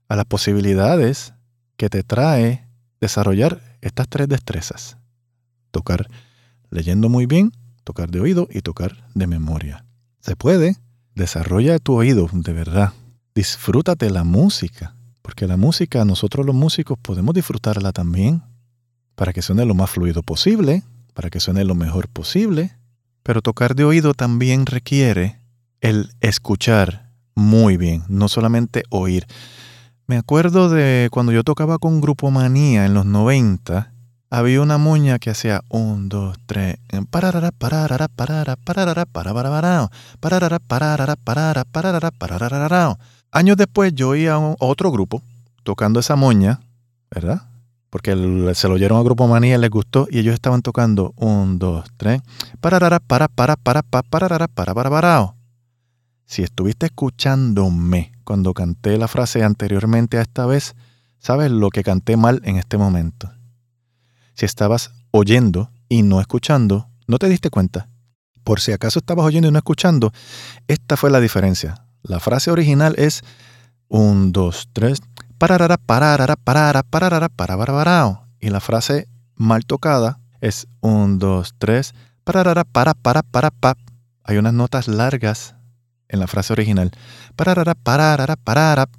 a 0.07 0.15
las 0.15 0.25
posibilidades 0.25 1.33
que 1.77 1.89
te 1.89 2.03
trae 2.03 2.66
desarrollar 2.99 3.61
estas 3.81 4.07
tres 4.07 4.27
destrezas. 4.27 4.97
Tocar 5.71 6.07
leyendo 6.69 7.09
muy 7.09 7.25
bien, 7.25 7.51
tocar 7.83 8.09
de 8.09 8.19
oído 8.19 8.47
y 8.51 8.61
tocar 8.61 9.07
de 9.13 9.27
memoria. 9.27 9.85
Se 10.19 10.35
puede, 10.35 10.77
desarrolla 11.15 11.79
tu 11.79 11.93
oído 11.93 12.29
de 12.31 12.53
verdad. 12.53 12.93
Disfrútate 13.33 14.09
la 14.09 14.23
música, 14.23 14.95
porque 15.21 15.47
la 15.47 15.57
música 15.57 16.03
nosotros 16.05 16.45
los 16.45 16.55
músicos 16.55 16.97
podemos 17.01 17.33
disfrutarla 17.33 17.91
también 17.91 18.43
para 19.15 19.33
que 19.33 19.41
suene 19.41 19.65
lo 19.65 19.73
más 19.73 19.89
fluido 19.89 20.23
posible, 20.23 20.83
para 21.13 21.29
que 21.29 21.39
suene 21.39 21.63
lo 21.63 21.75
mejor 21.75 22.07
posible, 22.07 22.77
pero 23.23 23.41
tocar 23.41 23.75
de 23.75 23.83
oído 23.83 24.13
también 24.13 24.65
requiere 24.65 25.41
el 25.81 26.11
escuchar 26.21 27.11
muy 27.35 27.77
bien, 27.77 28.03
no 28.07 28.29
solamente 28.29 28.83
oír. 28.89 29.25
Me 30.09 30.15
acuerdo 30.15 30.69
de 30.69 31.09
cuando 31.11 31.33
yo 31.33 31.43
tocaba 31.43 31.79
con 31.79 31.99
Grupo 31.99 32.31
Manía 32.31 32.85
en 32.85 32.93
los 32.93 33.05
90, 33.05 33.91
había 34.29 34.61
una 34.61 34.77
moña 34.77 35.19
que 35.19 35.31
hacía 35.31 35.59
un, 35.67 36.07
dos, 36.07 36.37
tres, 36.45 36.77
pararara, 37.09 37.51
pararara, 37.51 38.07
pararara, 38.07 38.55
pararara, 38.55 39.05
pararara, 39.05 39.79
pararara, 40.17 40.59
pararara, 40.59 41.15
pararara, 41.17 41.65
pararara, 41.65 42.11
pararara. 42.11 42.97
Años 43.33 43.57
después 43.57 43.93
yo 43.95 44.07
oía 44.09 44.35
a 44.35 44.55
otro 44.59 44.91
grupo 44.91 45.21
tocando 45.63 45.99
esa 45.99 46.15
moña, 46.15 46.61
¿verdad? 47.11 47.41
Porque 47.89 48.15
se 48.55 48.67
lo 48.69 48.75
oyeron 48.75 48.99
a 48.99 49.03
Grupo 49.03 49.27
Manía 49.27 49.57
les 49.57 49.69
gustó 49.69 50.07
y 50.09 50.19
ellos 50.19 50.35
estaban 50.35 50.61
tocando 50.61 51.13
un, 51.17 51.59
dos, 51.59 51.83
tres, 51.97 52.21
pararara, 52.61 53.01
para, 53.01 53.27
para, 53.27 53.57
para, 53.57 53.81
para, 53.81 54.03
pararara, 54.03 54.47
para, 54.47 54.73
para, 54.73 54.89
para. 54.89 55.36
Si 56.27 56.43
estuviste 56.43 56.87
escuchándome 56.87 58.11
cuando 58.25 58.53
canté 58.53 58.97
la 58.97 59.07
frase 59.07 59.45
anteriormente 59.45 60.17
a 60.17 60.21
esta 60.21 60.45
vez, 60.45 60.75
sabes 61.19 61.49
lo 61.51 61.69
que 61.69 61.83
canté 61.83 62.17
mal 62.17 62.41
en 62.43 62.57
este 62.57 62.77
momento. 62.77 63.31
Si 64.33 64.45
estabas 64.45 64.91
oyendo 65.11 65.71
y 65.87 66.03
no 66.03 66.19
escuchando, 66.19 66.89
no 67.07 67.17
te 67.17 67.29
diste 67.29 67.49
cuenta. 67.49 67.87
Por 68.43 68.59
si 68.59 68.73
acaso 68.73 68.99
estabas 68.99 69.25
oyendo 69.25 69.47
y 69.47 69.51
no 69.51 69.57
escuchando, 69.57 70.11
esta 70.67 70.97
fue 70.97 71.09
la 71.11 71.21
diferencia. 71.21 71.85
La 72.03 72.19
frase 72.19 72.51
original 72.51 72.93
es 72.97 73.23
un, 73.87 74.33
dos, 74.33 74.67
tres, 74.73 74.99
pararara, 75.37 75.77
pararara, 75.77 76.35
parara, 76.35 76.83
pararara, 76.83 77.29
para, 77.29 78.27
Y 78.41 78.49
la 78.49 78.59
frase 78.59 79.07
mal 79.35 79.65
tocada 79.65 80.19
es 80.41 80.67
un, 80.81 81.19
dos, 81.19 81.55
tres, 81.57 81.93
pararara, 82.25 82.65
para, 82.65 82.93
para, 82.93 83.23
para, 83.23 83.49
pa. 83.49 83.77
Hay 84.25 84.37
unas 84.37 84.53
notas 84.53 84.89
largas 84.89 85.56
en 86.09 86.19
la 86.19 86.27
frase 86.27 86.53
original. 86.53 86.91
Pararara, 87.35 87.75
pararara, 87.75 88.35
parara, 88.35 88.89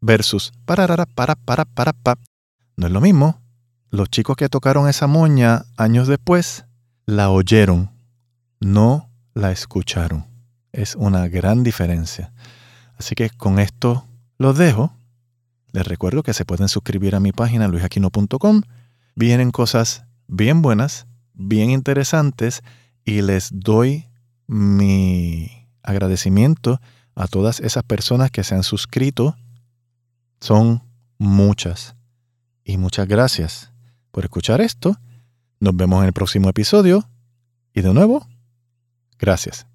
versus 0.00 0.52
pararara, 0.64 1.06
para, 1.06 1.34
para, 1.34 1.64
para, 1.64 1.92
pa. 1.92 2.16
No 2.76 2.86
es 2.86 2.92
lo 2.92 3.00
mismo. 3.00 3.40
Los 3.90 4.08
chicos 4.08 4.36
que 4.36 4.48
tocaron 4.48 4.88
esa 4.88 5.06
moña 5.06 5.64
años 5.76 6.06
después 6.06 6.64
la 7.06 7.30
oyeron, 7.30 7.90
no 8.60 9.10
la 9.34 9.50
escucharon. 9.50 10.26
Es 10.72 10.94
una 10.94 11.26
gran 11.28 11.64
diferencia. 11.64 12.32
Así 12.96 13.14
que 13.14 13.30
con 13.30 13.58
esto 13.58 14.06
los 14.38 14.56
dejo. 14.56 14.92
Les 15.72 15.86
recuerdo 15.86 16.22
que 16.22 16.34
se 16.34 16.44
pueden 16.44 16.68
suscribir 16.68 17.14
a 17.14 17.20
mi 17.20 17.32
página 17.32 17.68
luisaquino.com. 17.68 18.62
Vienen 19.16 19.50
cosas 19.50 20.04
bien 20.28 20.62
buenas, 20.62 21.06
bien 21.34 21.70
interesantes 21.70 22.62
y 23.04 23.22
les 23.22 23.50
doy 23.52 24.06
mi 24.46 25.59
agradecimiento 25.82 26.80
a 27.14 27.26
todas 27.26 27.60
esas 27.60 27.82
personas 27.82 28.30
que 28.30 28.44
se 28.44 28.54
han 28.54 28.62
suscrito. 28.62 29.36
Son 30.40 30.82
muchas. 31.18 31.94
Y 32.64 32.78
muchas 32.78 33.06
gracias 33.06 33.72
por 34.10 34.24
escuchar 34.24 34.60
esto. 34.60 34.96
Nos 35.58 35.76
vemos 35.76 36.00
en 36.00 36.06
el 36.06 36.12
próximo 36.12 36.48
episodio. 36.48 37.08
Y 37.74 37.82
de 37.82 37.92
nuevo, 37.94 38.26
gracias. 39.18 39.69